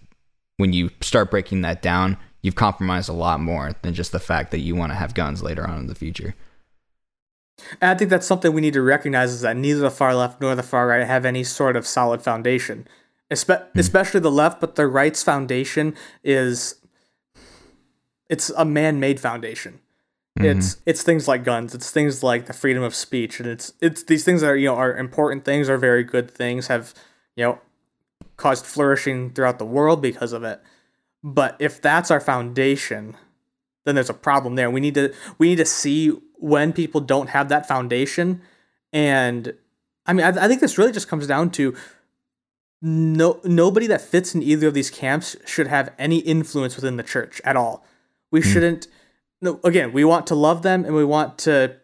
when 0.58 0.74
you 0.74 0.90
start 1.02 1.32
breaking 1.32 1.62
that 1.62 1.82
down, 1.82 2.18
you've 2.42 2.56
compromised 2.56 3.10
a 3.10 3.14
lot 3.14 3.40
more 3.40 3.74
than 3.82 3.94
just 3.94 4.12
the 4.12 4.20
fact 4.20 4.52
that 4.52 4.60
you 4.60 4.76
want 4.76 4.92
to 4.92 4.98
have 4.98 5.14
guns 5.14 5.44
later 5.44 5.68
on 5.68 5.80
in 5.80 5.88
the 5.88 5.96
future. 5.96 6.36
And 7.82 7.92
I 7.92 7.96
think 7.96 8.12
that's 8.12 8.28
something 8.28 8.54
we 8.54 8.62
need 8.62 8.74
to 8.74 8.82
recognize 8.82 9.32
is 9.32 9.42
that 9.42 9.58
neither 9.58 9.80
the 9.80 9.92
far 9.92 10.14
left 10.14 10.40
nor 10.40 10.56
the 10.56 10.64
far 10.64 10.88
right 10.88 11.06
have 11.06 11.26
any 11.26 11.44
sort 11.44 11.76
of 11.76 11.88
solid 11.88 12.22
foundation. 12.22 12.88
Espe- 13.32 13.64
mm. 13.72 13.80
Especially 13.80 14.20
the 14.20 14.32
left, 14.32 14.62
but 14.62 14.76
the 14.76 14.88
right's 14.88 15.24
foundation 15.24 15.96
is 16.24 16.76
it's 18.30 18.52
a 18.52 18.64
man-made 18.64 19.20
foundation. 19.20 19.80
Mm-hmm. 20.38 20.60
It's 20.60 20.78
it's 20.86 21.04
things 21.04 21.28
like 21.28 21.44
guns. 21.44 21.74
It's 21.74 21.90
things 21.90 22.22
like 22.22 22.46
the 22.46 22.54
freedom 22.54 22.84
of 22.84 22.94
speech, 22.94 23.40
and 23.40 23.50
it's 23.50 23.74
it's 23.82 24.04
these 24.04 24.24
things 24.24 24.42
that 24.42 24.48
are 24.52 24.56
you 24.56 24.68
know 24.68 24.76
are 24.76 24.96
important 24.96 25.46
things, 25.46 25.70
are 25.70 25.78
very 25.78 26.04
good 26.04 26.30
things, 26.30 26.68
have 26.68 26.94
you 27.36 27.44
know 27.44 27.60
caused 28.36 28.66
flourishing 28.66 29.32
throughout 29.32 29.58
the 29.58 29.66
world 29.66 30.02
because 30.02 30.34
of 30.34 30.44
it. 30.44 30.62
But 31.24 31.56
if 31.60 31.82
that's 31.82 32.12
our 32.12 32.20
foundation, 32.20 33.18
then 33.86 33.96
there's 33.96 34.10
a 34.10 34.14
problem 34.14 34.56
there. 34.56 34.70
We 34.70 34.80
need 34.80 34.94
to 34.94 35.14
we 35.40 35.50
need 35.50 35.58
to 35.58 35.66
see 35.66 36.10
when 36.36 36.72
people 36.72 37.02
don't 37.02 37.30
have 37.30 37.50
that 37.50 37.68
foundation, 37.68 38.42
and 38.94 39.54
I 40.06 40.14
mean 40.14 40.26
I, 40.26 40.46
I 40.46 40.48
think 40.48 40.62
this 40.62 40.78
really 40.78 40.92
just 40.92 41.08
comes 41.08 41.26
down 41.26 41.50
to 41.52 41.76
no 42.82 43.40
nobody 43.44 43.88
that 43.88 44.02
fits 44.02 44.36
in 44.36 44.44
either 44.44 44.68
of 44.68 44.76
these 44.76 44.92
camps 44.92 45.36
should 45.46 45.68
have 45.68 45.92
any 45.98 46.20
influence 46.20 46.76
within 46.76 46.98
the 46.98 47.04
church 47.04 47.42
at 47.44 47.56
all. 47.56 47.84
We 48.30 48.42
mm. 48.42 48.54
shouldn't. 48.54 48.88
No, 49.42 49.60
again, 49.64 49.94
we 49.94 50.04
want 50.04 50.28
to 50.28 50.36
love 50.36 50.64
them 50.64 50.84
and 50.86 50.96
we 50.96 51.06
want 51.06 51.38
to, 51.40 51.76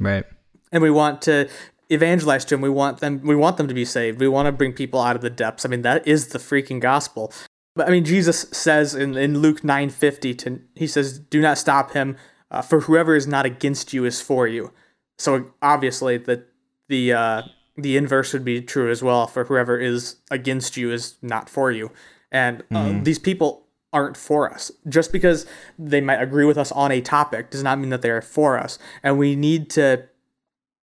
right, 0.00 0.24
and 0.72 0.82
we 0.82 0.90
want 0.90 1.22
to 1.22 1.48
evangelize 1.90 2.44
to 2.46 2.54
them. 2.54 2.60
We 2.60 2.70
want 2.70 2.98
them. 2.98 3.20
We 3.22 3.36
want 3.36 3.56
them 3.56 3.68
to 3.68 3.74
be 3.74 3.84
saved. 3.84 4.20
We 4.20 4.28
want 4.28 4.46
to 4.46 4.52
bring 4.52 4.72
people 4.72 5.00
out 5.00 5.14
of 5.14 5.22
the 5.22 5.30
depths. 5.30 5.64
I 5.64 5.68
mean, 5.68 5.82
that 5.82 6.06
is 6.06 6.28
the 6.28 6.38
freaking 6.38 6.80
gospel. 6.80 7.32
But 7.76 7.86
I 7.86 7.92
mean, 7.92 8.04
Jesus 8.04 8.46
says 8.50 8.96
in, 8.96 9.16
in 9.16 9.38
Luke 9.38 9.62
nine 9.62 9.90
fifty 9.90 10.34
to 10.34 10.60
he 10.74 10.88
says, 10.88 11.20
"Do 11.20 11.40
not 11.40 11.58
stop 11.58 11.92
him, 11.92 12.16
uh, 12.50 12.62
for 12.62 12.80
whoever 12.80 13.14
is 13.14 13.28
not 13.28 13.46
against 13.46 13.92
you 13.92 14.04
is 14.04 14.20
for 14.20 14.48
you." 14.48 14.72
So 15.18 15.52
obviously, 15.62 16.16
the 16.16 16.44
the 16.88 17.12
uh, 17.12 17.42
the 17.76 17.96
inverse 17.96 18.32
would 18.32 18.44
be 18.44 18.60
true 18.60 18.90
as 18.90 19.04
well. 19.04 19.28
For 19.28 19.44
whoever 19.44 19.78
is 19.78 20.16
against 20.32 20.76
you 20.76 20.90
is 20.90 21.14
not 21.22 21.48
for 21.48 21.70
you, 21.70 21.92
and 22.32 22.62
uh, 22.72 22.74
mm-hmm. 22.74 23.02
these 23.04 23.20
people 23.20 23.67
aren't 23.92 24.16
for 24.16 24.52
us. 24.52 24.70
Just 24.88 25.12
because 25.12 25.46
they 25.78 26.00
might 26.00 26.20
agree 26.20 26.44
with 26.44 26.58
us 26.58 26.72
on 26.72 26.92
a 26.92 27.00
topic 27.00 27.50
does 27.50 27.62
not 27.62 27.78
mean 27.78 27.90
that 27.90 28.02
they 28.02 28.10
are 28.10 28.22
for 28.22 28.58
us. 28.58 28.78
And 29.02 29.18
we 29.18 29.36
need 29.36 29.70
to 29.70 30.04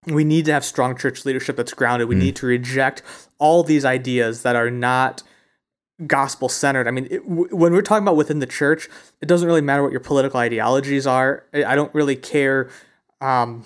we 0.06 0.24
need 0.24 0.46
to 0.46 0.52
have 0.52 0.64
strong 0.64 0.96
church 0.96 1.24
leadership 1.24 1.56
that's 1.56 1.72
grounded. 1.74 2.08
We 2.08 2.16
mm. 2.16 2.20
need 2.20 2.36
to 2.36 2.46
reject 2.46 3.02
all 3.38 3.62
these 3.62 3.84
ideas 3.84 4.42
that 4.42 4.56
are 4.56 4.70
not 4.70 5.22
gospel 6.06 6.48
centered. 6.48 6.88
I 6.88 6.90
mean, 6.90 7.06
it, 7.10 7.28
w- 7.28 7.54
when 7.54 7.72
we're 7.72 7.82
talking 7.82 8.02
about 8.02 8.16
within 8.16 8.40
the 8.40 8.46
church, 8.46 8.88
it 9.20 9.26
doesn't 9.26 9.46
really 9.46 9.60
matter 9.60 9.82
what 9.82 9.92
your 9.92 10.00
political 10.00 10.40
ideologies 10.40 11.06
are. 11.06 11.44
I 11.54 11.76
don't 11.76 11.94
really 11.94 12.16
care 12.16 12.68
um, 13.20 13.64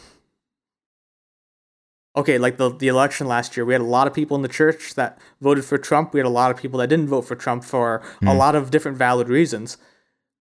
okay, 2.16 2.38
like 2.38 2.56
the 2.56 2.70
the 2.70 2.88
election 2.88 3.26
last 3.26 3.56
year, 3.56 3.64
we 3.64 3.74
had 3.74 3.82
a 3.82 3.84
lot 3.84 4.06
of 4.06 4.14
people 4.14 4.36
in 4.36 4.42
the 4.42 4.48
church 4.48 4.94
that 4.94 5.18
voted 5.40 5.64
for 5.64 5.78
Trump. 5.78 6.14
We 6.14 6.20
had 6.20 6.26
a 6.26 6.30
lot 6.30 6.50
of 6.50 6.56
people 6.56 6.78
that 6.80 6.88
didn't 6.88 7.08
vote 7.08 7.22
for 7.22 7.36
Trump 7.36 7.64
for 7.64 8.02
mm. 8.20 8.28
a 8.28 8.32
hmm. 8.32 8.38
lot 8.38 8.54
of 8.54 8.70
different 8.70 8.96
valid 8.96 9.28
reasons. 9.28 9.76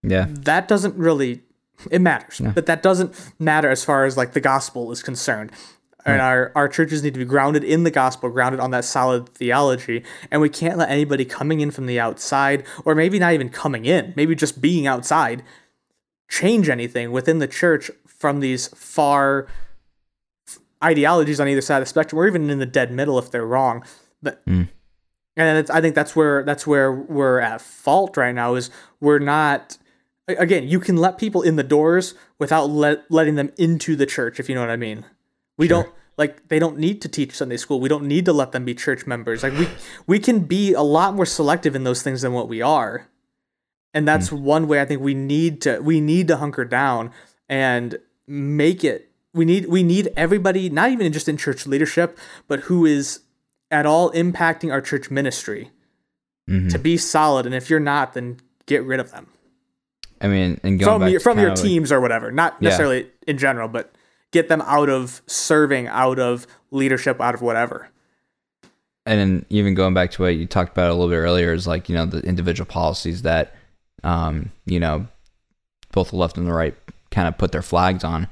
Yeah. 0.01 0.27
That 0.29 0.67
doesn't 0.67 0.95
really 0.95 1.41
it 1.91 1.99
matters. 1.99 2.39
Yeah. 2.39 2.51
But 2.51 2.65
that 2.67 2.81
doesn't 2.81 3.13
matter 3.39 3.69
as 3.69 3.83
far 3.83 4.05
as 4.05 4.17
like 4.17 4.33
the 4.33 4.41
gospel 4.41 4.91
is 4.91 5.03
concerned. 5.03 5.51
And 6.07 6.21
our, 6.21 6.51
our 6.53 6.69
churches 6.69 7.01
need 7.01 7.15
to 7.15 7.19
be 7.19 7.25
grounded 7.25 7.63
in 7.63 7.83
the 7.83 7.89
gospel, 7.89 8.29
grounded 8.29 8.59
on 8.59 8.69
that 8.71 8.85
solid 8.85 9.27
theology. 9.27 10.03
And 10.29 10.39
we 10.39 10.49
can't 10.49 10.77
let 10.77 10.89
anybody 10.89 11.25
coming 11.25 11.61
in 11.61 11.71
from 11.71 11.87
the 11.87 11.99
outside, 11.99 12.63
or 12.85 12.93
maybe 12.93 13.17
not 13.17 13.33
even 13.33 13.49
coming 13.49 13.85
in, 13.85 14.13
maybe 14.15 14.35
just 14.35 14.61
being 14.61 14.85
outside, 14.85 15.41
change 16.29 16.69
anything 16.69 17.11
within 17.11 17.39
the 17.39 17.47
church 17.47 17.89
from 18.05 18.39
these 18.39 18.67
far 18.67 19.47
ideologies 20.85 21.39
on 21.39 21.47
either 21.47 21.61
side 21.61 21.77
of 21.77 21.83
the 21.83 21.89
spectrum, 21.89 22.19
or 22.19 22.27
even 22.27 22.49
in 22.49 22.59
the 22.59 22.65
dead 22.65 22.91
middle 22.91 23.19
if 23.19 23.31
they're 23.31 23.45
wrong. 23.45 23.83
But 24.21 24.45
mm. 24.45 24.69
and 25.35 25.69
I 25.69 25.81
think 25.81 25.95
that's 25.95 26.15
where 26.15 26.43
that's 26.43 26.65
where 26.65 26.91
we're 26.91 27.39
at 27.39 27.61
fault 27.61 28.15
right 28.17 28.33
now. 28.33 28.55
Is 28.55 28.69
we're 28.99 29.19
not 29.19 29.77
again. 30.27 30.67
You 30.67 30.79
can 30.79 30.97
let 30.97 31.17
people 31.17 31.41
in 31.41 31.55
the 31.55 31.63
doors 31.63 32.13
without 32.39 32.69
let, 32.69 33.09
letting 33.09 33.35
them 33.35 33.51
into 33.57 33.95
the 33.95 34.05
church, 34.05 34.39
if 34.39 34.47
you 34.49 34.55
know 34.55 34.61
what 34.61 34.69
I 34.69 34.77
mean. 34.77 35.05
We 35.57 35.67
sure. 35.67 35.83
don't 35.83 35.93
like 36.17 36.47
they 36.47 36.59
don't 36.59 36.77
need 36.77 37.01
to 37.01 37.09
teach 37.09 37.33
Sunday 37.33 37.57
school. 37.57 37.79
We 37.79 37.89
don't 37.89 38.05
need 38.05 38.25
to 38.25 38.33
let 38.33 38.51
them 38.51 38.65
be 38.65 38.75
church 38.75 39.05
members. 39.05 39.43
Like 39.43 39.53
we 39.53 39.67
we 40.07 40.19
can 40.19 40.41
be 40.41 40.73
a 40.73 40.81
lot 40.81 41.15
more 41.15 41.25
selective 41.25 41.75
in 41.75 41.83
those 41.83 42.01
things 42.01 42.21
than 42.21 42.33
what 42.33 42.47
we 42.47 42.61
are. 42.61 43.07
And 43.93 44.07
that's 44.07 44.29
mm. 44.29 44.41
one 44.41 44.67
way 44.67 44.81
I 44.81 44.85
think 44.85 45.01
we 45.01 45.13
need 45.13 45.61
to 45.61 45.79
we 45.79 46.01
need 46.01 46.27
to 46.29 46.37
hunker 46.37 46.65
down 46.65 47.11
and 47.49 47.97
make 48.27 48.83
it 48.83 49.11
we 49.35 49.45
need 49.45 49.67
we 49.67 49.83
need 49.83 50.11
everybody, 50.15 50.69
not 50.69 50.91
even 50.91 51.11
just 51.11 51.27
in 51.27 51.37
church 51.37 51.67
leadership, 51.67 52.17
but 52.47 52.61
who 52.61 52.85
is 52.85 53.19
at 53.69 53.85
all 53.85 54.11
impacting 54.11 54.71
our 54.71 54.81
church 54.81 55.11
ministry 55.11 55.71
mm-hmm. 56.49 56.69
to 56.69 56.79
be 56.79 56.97
solid. 56.97 57.45
And 57.45 57.53
if 57.53 57.69
you're 57.69 57.79
not, 57.79 58.13
then 58.13 58.37
get 58.65 58.83
rid 58.83 58.99
of 58.99 59.11
them. 59.11 59.27
I 60.21 60.27
mean, 60.27 60.59
and 60.63 60.81
from 60.81 61.07
your, 61.07 61.19
from 61.19 61.37
your 61.37 61.53
teams 61.53 61.91
like, 61.91 61.97
or 61.97 62.01
whatever, 62.01 62.31
not 62.31 62.61
necessarily 62.61 63.01
yeah. 63.01 63.09
in 63.27 63.37
general, 63.37 63.67
but 63.67 63.93
get 64.31 64.47
them 64.47 64.61
out 64.61 64.89
of 64.89 65.21
serving, 65.27 65.87
out 65.87 66.17
of 66.17 66.47
leadership, 66.71 67.19
out 67.19 67.35
of 67.35 67.41
whatever. 67.41 67.89
And 69.05 69.19
then 69.19 69.45
even 69.49 69.75
going 69.75 69.93
back 69.93 70.11
to 70.11 70.23
what 70.23 70.29
you 70.29 70.45
talked 70.45 70.71
about 70.71 70.89
a 70.89 70.93
little 70.93 71.09
bit 71.09 71.17
earlier 71.17 71.53
is 71.53 71.67
like 71.67 71.89
you 71.89 71.95
know 71.95 72.05
the 72.05 72.21
individual 72.21 72.65
policies 72.65 73.23
that 73.23 73.53
um, 74.03 74.51
you 74.65 74.79
know 74.79 75.07
both 75.91 76.11
the 76.11 76.15
left 76.15 76.37
and 76.37 76.47
the 76.47 76.53
right 76.53 76.75
kind 77.11 77.27
of 77.27 77.37
put 77.37 77.51
their 77.51 77.61
flags 77.61 78.03
on 78.03 78.27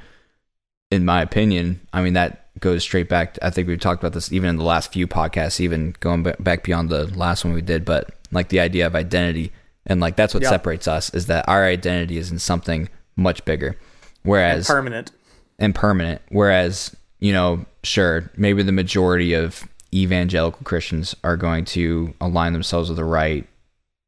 in 0.94 1.06
my 1.06 1.22
opinion, 1.22 1.82
I 1.92 2.02
mean 2.02 2.14
that 2.14 2.60
goes 2.60 2.84
straight 2.84 3.10
back. 3.10 3.34
To, 3.34 3.46
I 3.46 3.50
think 3.50 3.68
we've 3.68 3.80
talked 3.80 4.02
about 4.02 4.14
this 4.14 4.32
even 4.32 4.50
in 4.50 4.58
the 4.58 4.64
last 4.64 4.94
few 4.94 5.08
podcasts, 5.08 5.60
even 5.60 5.96
going 6.00 6.24
back 6.40 6.64
beyond 6.64 6.90
the 6.90 7.08
last 7.18 7.44
one 7.44 7.54
we 7.54 7.62
did. 7.62 7.84
But 7.84 8.12
like 8.32 8.50
the 8.50 8.60
idea 8.60 8.88
of 8.88 8.96
identity, 8.96 9.52
and 9.86 10.00
like 10.00 10.16
that's 10.16 10.34
what 10.34 10.44
separates 10.44 10.88
us 10.88 11.14
is 11.14 11.26
that 11.28 11.48
our 11.48 11.66
identity 11.66 12.18
is 12.18 12.32
in 12.32 12.40
something 12.40 12.90
much 13.16 13.44
bigger, 13.46 13.76
whereas 14.24 14.70
and 14.70 14.76
permanent 14.76 15.12
and 15.60 15.76
permanent. 15.76 16.22
Whereas 16.30 16.96
you 17.20 17.34
know, 17.34 17.66
sure, 17.84 18.32
maybe 18.38 18.64
the 18.64 18.72
majority 18.72 19.34
of 19.34 19.68
evangelical 19.94 20.62
Christians 20.64 21.16
are 21.24 21.38
going 21.38 21.66
to 21.66 22.14
align 22.22 22.54
themselves 22.54 22.90
with 22.90 22.98
the 22.98 23.06
right, 23.06 23.48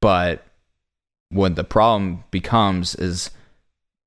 but 0.01 0.45
what 1.29 1.55
the 1.55 1.63
problem 1.63 2.23
becomes 2.31 2.95
is 2.95 3.31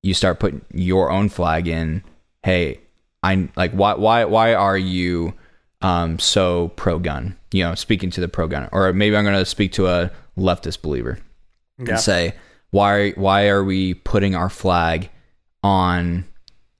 you 0.02 0.14
start 0.14 0.38
putting 0.38 0.64
your 0.72 1.10
own 1.10 1.28
flag 1.28 1.66
in 1.66 2.02
hey, 2.42 2.80
I 3.22 3.48
like 3.56 3.72
why 3.72 3.94
why 3.94 4.24
why 4.24 4.54
are 4.54 4.78
you 4.78 5.34
um 5.82 6.18
so 6.18 6.68
pro 6.76 6.98
gun? 6.98 7.36
you 7.50 7.64
know, 7.64 7.74
speaking 7.74 8.10
to 8.10 8.20
the 8.20 8.28
pro 8.28 8.46
gunner, 8.46 8.68
or 8.72 8.92
maybe 8.92 9.16
I'm 9.16 9.24
going 9.24 9.38
to 9.38 9.44
speak 9.46 9.72
to 9.72 9.86
a 9.86 10.10
leftist 10.36 10.82
believer 10.82 11.18
Yeah. 11.78 11.92
and 11.92 11.98
say, 12.00 12.34
why 12.70 13.12
why 13.12 13.48
are 13.48 13.64
we 13.64 13.94
putting 13.94 14.34
our 14.34 14.50
flag 14.50 15.08
on 15.62 16.24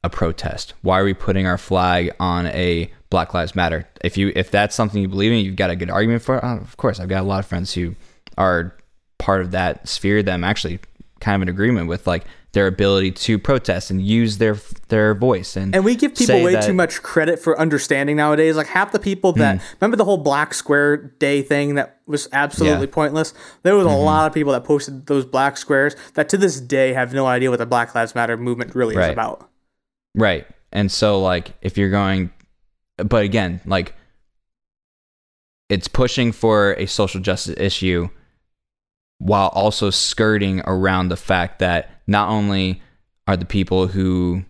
a 0.04 0.10
protest? 0.10 0.74
Why 0.82 1.00
are 1.00 1.04
we 1.04 1.14
putting 1.14 1.46
our 1.46 1.56
flag 1.58 2.14
on 2.20 2.46
a 2.48 2.90
Black 3.10 3.32
Lives 3.32 3.54
Matter? 3.54 3.88
If 4.04 4.18
you 4.18 4.30
if 4.36 4.50
that's 4.50 4.74
something 4.74 5.00
you 5.00 5.08
believe 5.08 5.32
in, 5.32 5.38
you've 5.44 5.56
got 5.56 5.70
a 5.70 5.76
good 5.76 5.90
argument 5.90 6.22
for. 6.22 6.36
it. 6.36 6.44
Uh, 6.44 6.56
of 6.58 6.76
course, 6.76 7.00
I've 7.00 7.08
got 7.08 7.22
a 7.22 7.26
lot 7.26 7.38
of 7.38 7.46
friends 7.46 7.72
who 7.72 7.94
are 8.36 8.74
part 9.18 9.40
of 9.40 9.50
that 9.52 9.88
sphere 9.88 10.22
that 10.22 10.32
I'm 10.32 10.44
actually 10.44 10.80
kind 11.20 11.34
of 11.36 11.42
in 11.42 11.48
agreement 11.48 11.88
with, 11.88 12.06
like 12.06 12.24
their 12.52 12.66
ability 12.66 13.12
to 13.12 13.38
protest 13.38 13.90
and 13.90 14.00
use 14.00 14.38
their 14.38 14.56
their 14.88 15.14
voice 15.14 15.54
and 15.54 15.74
And 15.74 15.84
we 15.84 15.94
give 15.96 16.14
people 16.14 16.42
way 16.42 16.54
that- 16.54 16.64
too 16.64 16.72
much 16.72 17.02
credit 17.02 17.38
for 17.38 17.58
understanding 17.60 18.16
nowadays. 18.16 18.56
Like 18.56 18.68
half 18.68 18.90
the 18.90 18.98
people 18.98 19.32
that 19.34 19.62
remember 19.80 19.96
the 19.96 20.04
whole 20.04 20.16
Black 20.16 20.54
Square 20.54 21.14
Day 21.18 21.42
thing 21.42 21.74
that 21.74 22.00
was 22.06 22.26
absolutely. 22.32 22.78
Yeah. 22.78 22.84
Mm-hmm. 22.86 22.92
pointless. 22.94 23.34
There 23.64 23.76
was 23.76 23.86
a 23.86 23.90
lot 23.90 24.26
of 24.26 24.32
people 24.32 24.52
that 24.52 24.64
posted 24.64 25.06
those 25.06 25.26
black 25.26 25.58
squares 25.58 25.94
that 26.14 26.28
to 26.30 26.38
this 26.38 26.58
day 26.60 26.94
have 26.94 27.12
no 27.12 27.26
idea 27.26 27.50
what 27.50 27.58
the 27.58 27.66
Black 27.66 27.94
Lives 27.94 28.14
Matter 28.14 28.36
movement 28.36 28.74
really 28.74 28.96
is 28.96 29.08
about. 29.08 29.48
Right. 30.14 30.46
And 30.72 30.90
so 30.90 31.20
like 31.20 31.52
if 31.60 31.76
you're 31.76 31.90
going 31.90 32.30
but 32.96 33.24
again, 33.24 33.60
like 33.66 33.94
it's 35.68 35.86
pushing 35.86 36.32
for 36.32 36.72
a 36.72 36.86
social 36.86 37.20
justice 37.20 37.54
issue 37.58 38.08
while 39.18 39.48
also 39.48 39.90
skirting 39.90 40.60
around 40.66 41.08
the 41.08 41.16
fact 41.16 41.58
that 41.58 41.90
not 42.06 42.28
only 42.28 42.80
are 43.26 43.36
the 43.36 43.44
people 43.44 43.88
who 43.88 44.44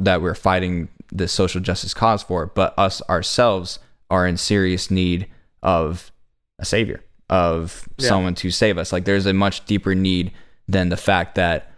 that 0.00 0.20
we're 0.22 0.34
fighting 0.34 0.88
the 1.12 1.28
social 1.28 1.60
justice 1.60 1.94
cause 1.94 2.22
for, 2.22 2.46
but 2.46 2.74
us 2.78 3.00
ourselves 3.08 3.78
are 4.10 4.26
in 4.26 4.36
serious 4.36 4.90
need 4.90 5.26
of 5.62 6.10
a 6.58 6.64
savior, 6.64 7.02
of 7.30 7.88
Yeah. 7.98 8.08
someone 8.08 8.34
to 8.36 8.50
save 8.50 8.78
us. 8.78 8.92
Like 8.92 9.04
there's 9.04 9.26
a 9.26 9.32
much 9.32 9.64
deeper 9.66 9.94
need 9.94 10.32
than 10.68 10.88
the 10.88 10.96
fact 10.96 11.34
that 11.36 11.72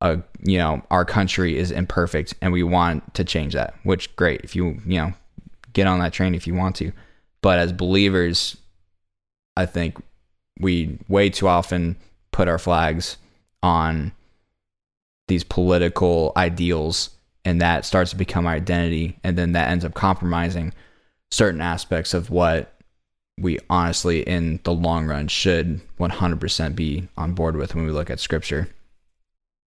uh, 0.00 0.16
you 0.44 0.58
know 0.58 0.82
our 0.90 1.04
country 1.04 1.56
is 1.56 1.70
imperfect 1.70 2.34
and 2.42 2.52
we 2.52 2.62
want 2.64 3.14
to 3.14 3.24
change 3.24 3.54
that. 3.54 3.74
Which 3.84 4.14
great 4.16 4.40
if 4.42 4.54
you 4.56 4.80
you 4.84 4.98
know 4.98 5.12
get 5.72 5.86
on 5.86 6.00
that 6.00 6.12
train 6.12 6.34
if 6.34 6.46
you 6.46 6.54
want 6.54 6.76
to, 6.76 6.92
but 7.40 7.58
as 7.58 7.72
believers, 7.72 8.56
I 9.56 9.66
think 9.66 9.96
we 10.60 10.98
way 11.08 11.30
too 11.30 11.48
often 11.48 11.96
put 12.30 12.48
our 12.48 12.58
flags 12.58 13.16
on 13.62 14.12
these 15.28 15.44
political 15.44 16.32
ideals 16.36 17.10
and 17.44 17.60
that 17.60 17.84
starts 17.84 18.10
to 18.10 18.16
become 18.16 18.46
our 18.46 18.54
identity 18.54 19.18
and 19.24 19.36
then 19.36 19.52
that 19.52 19.68
ends 19.68 19.84
up 19.84 19.94
compromising 19.94 20.72
certain 21.30 21.60
aspects 21.60 22.14
of 22.14 22.30
what 22.30 22.74
we 23.38 23.58
honestly 23.70 24.20
in 24.22 24.60
the 24.64 24.74
long 24.74 25.06
run 25.06 25.26
should 25.26 25.80
100% 25.98 26.74
be 26.74 27.08
on 27.16 27.32
board 27.32 27.56
with 27.56 27.74
when 27.74 27.86
we 27.86 27.92
look 27.92 28.10
at 28.10 28.20
scripture 28.20 28.68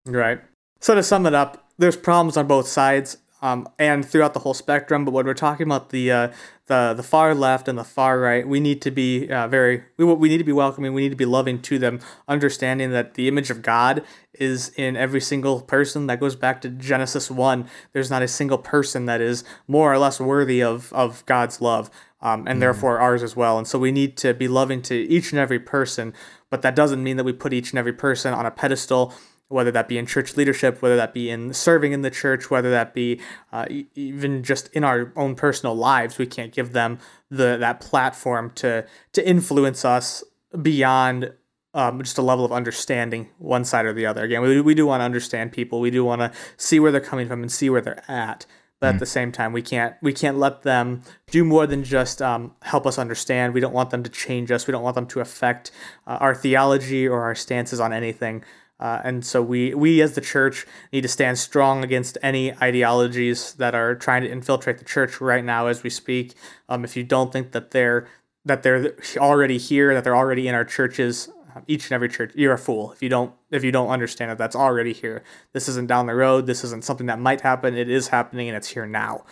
Right. 0.06 0.40
So 0.82 0.96
to 0.96 1.04
sum 1.04 1.26
it 1.26 1.34
up, 1.34 1.68
there's 1.78 1.98
problems 1.98 2.38
on 2.38 2.48
both 2.48 2.68
sides 2.68 3.18
um, 3.42 3.68
and 3.78 4.06
throughout 4.06 4.34
the 4.34 4.40
whole 4.40 4.54
spectrum. 4.54 5.06
But 5.06 5.12
when 5.12 5.26
we're 5.26 5.34
talking 5.34 5.66
about 5.66 5.90
the 5.90 6.12
uh, 6.12 6.32
the 6.68 6.94
the 6.96 7.04
far 7.04 7.36
left 7.36 7.68
and 7.68 7.78
the 7.78 7.84
far 7.84 8.20
right, 8.20 8.48
we 8.48 8.60
need 8.60 8.82
to 8.84 8.92
be 8.92 9.30
uh, 9.30 9.48
very 9.48 9.84
we 9.98 10.06
we 10.06 10.30
need 10.30 10.38
to 10.38 10.44
be 10.44 10.52
welcoming. 10.52 10.94
We 10.94 11.02
need 11.04 11.10
to 11.10 11.16
be 11.16 11.26
loving 11.26 11.62
to 11.64 11.78
them, 11.78 12.00
understanding 12.28 12.92
that 12.92 13.16
the 13.16 13.28
image 13.28 13.50
of 13.50 13.62
God 13.62 14.04
is 14.34 14.70
in 14.76 14.96
every 14.96 15.22
single 15.22 15.62
person. 15.62 16.08
That 16.08 16.20
goes 16.20 16.36
back 16.36 16.62
to 16.62 16.70
Genesis 16.70 17.30
one. 17.30 17.68
There's 17.94 18.10
not 18.10 18.24
a 18.24 18.28
single 18.28 18.58
person 18.58 19.06
that 19.06 19.22
is 19.22 19.44
more 19.68 19.94
or 19.94 19.98
less 19.98 20.20
worthy 20.20 20.62
of 20.64 20.92
of 20.94 21.26
God's 21.26 21.62
love. 21.62 21.90
Um, 22.22 22.48
and 22.48 22.60
therefore 22.60 22.98
ours 22.98 23.22
as 23.22 23.36
well. 23.36 23.60
And 23.60 23.68
so 23.68 23.78
we 23.78 23.92
need 23.92 24.18
to 24.18 24.34
be 24.34 24.48
loving 24.48 24.82
to 24.84 24.96
each 24.96 25.32
and 25.32 25.38
every 25.38 25.60
person, 25.60 26.12
but 26.50 26.64
that 26.64 26.76
doesn't 26.76 27.04
mean 27.04 27.18
that 27.18 27.24
we 27.24 27.34
put 27.34 27.54
each 27.54 27.72
and 27.72 27.78
every 27.78 27.94
person 27.94 28.34
on 28.34 28.48
a 28.48 28.52
pedestal 28.52 29.14
whether 29.48 29.72
that 29.72 29.88
be 29.88 29.98
in 29.98 30.06
church 30.06 30.36
leadership, 30.38 30.82
whether 30.82 30.96
that 30.96 31.14
be 31.14 31.30
in 31.30 31.54
serving 31.54 31.92
in 31.92 32.02
the 32.02 32.10
church, 32.10 32.50
whether 32.50 32.72
that 32.72 32.94
be 32.94 33.20
uh, 33.52 33.66
even 33.94 34.44
just 34.44 34.68
in 34.70 34.84
our 34.84 35.14
own 35.16 35.36
personal 35.36 35.76
lives, 35.76 36.18
we 36.18 36.26
can't 36.26 36.52
give 36.52 36.74
them 36.74 36.98
the 37.30 37.58
that 37.58 37.80
platform 37.80 38.52
to 38.56 38.86
to 39.14 39.28
influence 39.28 39.86
us 39.86 40.24
beyond 40.62 41.32
um, 41.74 42.02
just 42.02 42.18
a 42.18 42.22
level 42.22 42.46
of 42.46 42.52
understanding 42.52 43.30
one 43.38 43.66
side 43.66 43.86
or 43.86 43.94
the 43.94 44.06
other. 44.06 44.24
Again, 44.24 44.42
we, 44.42 44.62
we 44.62 44.74
do 44.74 44.86
want 44.86 45.02
to 45.02 45.06
understand 45.06 45.52
people. 45.52 45.80
We 45.80 45.92
do 45.92 46.04
want 46.06 46.22
to 46.22 46.32
see 46.58 46.80
where 46.80 46.92
they're 46.92 47.02
coming 47.02 47.28
from 47.28 47.42
and 47.42 47.52
see 47.52 47.70
where 47.70 47.82
they're 47.82 48.10
at. 48.10 48.46
But 48.82 48.96
at 48.96 49.00
the 49.00 49.06
same 49.06 49.32
time, 49.32 49.54
we 49.54 49.62
can't 49.62 49.96
we 50.02 50.12
can't 50.14 50.38
let 50.38 50.64
them 50.64 51.02
do 51.32 51.46
more 51.46 51.66
than 51.66 51.84
just 51.84 52.22
um, 52.22 52.54
help 52.62 52.86
us 52.86 53.00
understand. 53.00 53.54
We 53.54 53.62
don't 53.62 53.74
want 53.74 53.90
them 53.90 54.04
to 54.04 54.10
change 54.10 54.52
us. 54.52 54.68
We 54.68 54.74
don't 54.74 54.84
want 54.84 54.96
them 54.96 55.08
to 55.08 55.22
affect 55.22 55.72
uh, 56.06 56.18
our 56.20 56.36
theology 56.36 57.08
or 57.08 57.22
our 57.22 57.36
stances 57.36 57.80
on 57.80 57.94
anything. 57.94 58.44
Uh, 58.80 59.02
and 59.04 59.26
so 59.26 59.42
we 59.42 59.74
we 59.74 60.02
as 60.02 60.16
the 60.16 60.22
church 60.22 60.66
need 60.92 61.02
to 61.02 61.08
stand 61.08 61.40
strong 61.40 61.84
against 61.84 62.18
any 62.22 62.54
ideologies 62.56 63.54
that 63.54 63.74
are 63.74 63.96
trying 63.96 64.22
to 64.22 64.30
infiltrate 64.30 64.80
the 64.80 64.86
church 64.86 65.22
right 65.22 65.46
now 65.46 65.68
as 65.68 65.82
we 65.82 65.90
speak. 65.90 66.34
Um, 66.68 66.84
if 66.84 66.98
you 66.98 67.04
don't 67.04 67.32
think 67.32 67.52
that 67.54 67.72
they're 67.72 68.08
that 68.44 68.64
they're 68.64 68.96
already 69.18 69.58
here, 69.58 69.94
that 69.94 70.04
they're 70.04 70.16
already 70.16 70.48
in 70.48 70.56
our 70.56 70.66
churches, 70.66 71.30
uh, 71.56 71.62
each 71.68 71.86
and 71.86 71.94
every 71.94 72.10
church, 72.10 72.34
you're 72.36 72.54
a 72.54 72.58
fool. 72.58 72.92
If 72.92 73.02
you 73.02 73.08
don't 73.08 73.34
if 73.50 73.64
you 73.64 73.72
don't 73.72 73.90
understand 73.90 74.32
that 74.32 74.38
that's 74.38 74.58
already 74.58 74.92
here. 74.92 75.24
This 75.54 75.70
isn't 75.70 75.88
down 75.88 76.08
the 76.08 76.16
road. 76.16 76.46
This 76.46 76.66
isn't 76.66 76.84
something 76.84 77.08
that 77.08 77.20
might 77.20 77.42
happen. 77.42 77.78
It 77.78 77.90
is 77.90 78.10
happening, 78.10 78.50
and 78.50 78.58
it's 78.58 78.68
here 78.68 78.86
now. 78.86 79.24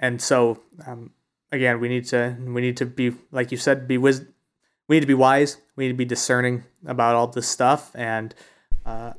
And 0.00 0.22
so 0.22 0.62
um, 0.86 1.10
again, 1.52 1.80
we 1.80 1.88
need 1.88 2.06
to 2.06 2.34
we 2.40 2.62
need 2.62 2.78
to 2.78 2.86
be 2.86 3.12
like 3.30 3.52
you 3.52 3.58
said, 3.58 3.86
be 3.86 3.98
wis- 3.98 4.24
We 4.88 4.96
need 4.96 5.00
to 5.00 5.06
be 5.06 5.14
wise. 5.14 5.58
We 5.76 5.84
need 5.84 5.92
to 5.92 5.98
be 5.98 6.06
discerning 6.06 6.64
about 6.86 7.14
all 7.14 7.26
this 7.26 7.46
stuff 7.48 7.90
and 7.94 8.34
uh, 8.86 9.12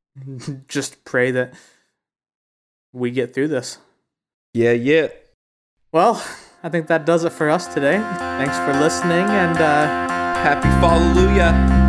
just 0.68 1.04
pray 1.04 1.30
that 1.30 1.54
we 2.92 3.10
get 3.10 3.34
through 3.34 3.48
this. 3.48 3.78
yeah 4.54 4.72
yeah 4.72 5.08
Well, 5.92 6.24
I 6.62 6.68
think 6.68 6.86
that 6.88 7.04
does 7.04 7.24
it 7.24 7.32
for 7.32 7.50
us 7.50 7.66
today. 7.72 7.98
Thanks 7.98 8.56
for 8.58 8.72
listening, 8.80 9.26
and 9.28 9.58
uh, 9.58 9.86
happy 10.42 10.68
hallelujah 10.68 11.80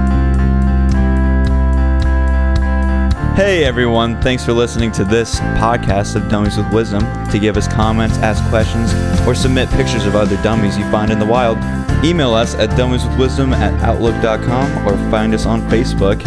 Hey 3.36 3.66
everyone, 3.66 4.22
thanks 4.22 4.46
for 4.46 4.54
listening 4.54 4.92
to 4.92 5.04
this 5.04 5.40
podcast 5.58 6.16
of 6.16 6.30
Dummies 6.30 6.56
with 6.56 6.72
Wisdom. 6.72 7.02
To 7.32 7.40
give 7.40 7.58
us 7.58 7.68
comments, 7.68 8.16
ask 8.20 8.48
questions, 8.52 8.94
or 9.28 9.34
submit 9.34 9.70
pictures 9.72 10.06
of 10.06 10.16
other 10.16 10.40
dummies 10.44 10.78
you 10.78 10.84
find 10.92 11.12
in 11.12 11.18
the 11.18 11.26
wild, 11.26 11.58
email 12.06 12.36
us 12.36 12.54
at 12.54 12.70
dummieswithwisdom 12.78 13.52
at 13.54 13.74
outlook.com 13.82 14.88
or 14.88 14.96
find 15.10 15.34
us 15.34 15.48
on 15.48 15.62
Facebook 15.62 16.22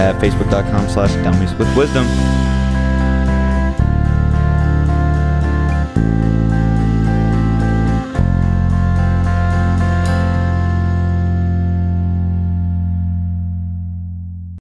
at 0.00 0.16
facebook.com 0.16 0.88
slash 0.88 1.12
dummieswithwisdom. 1.24 2.49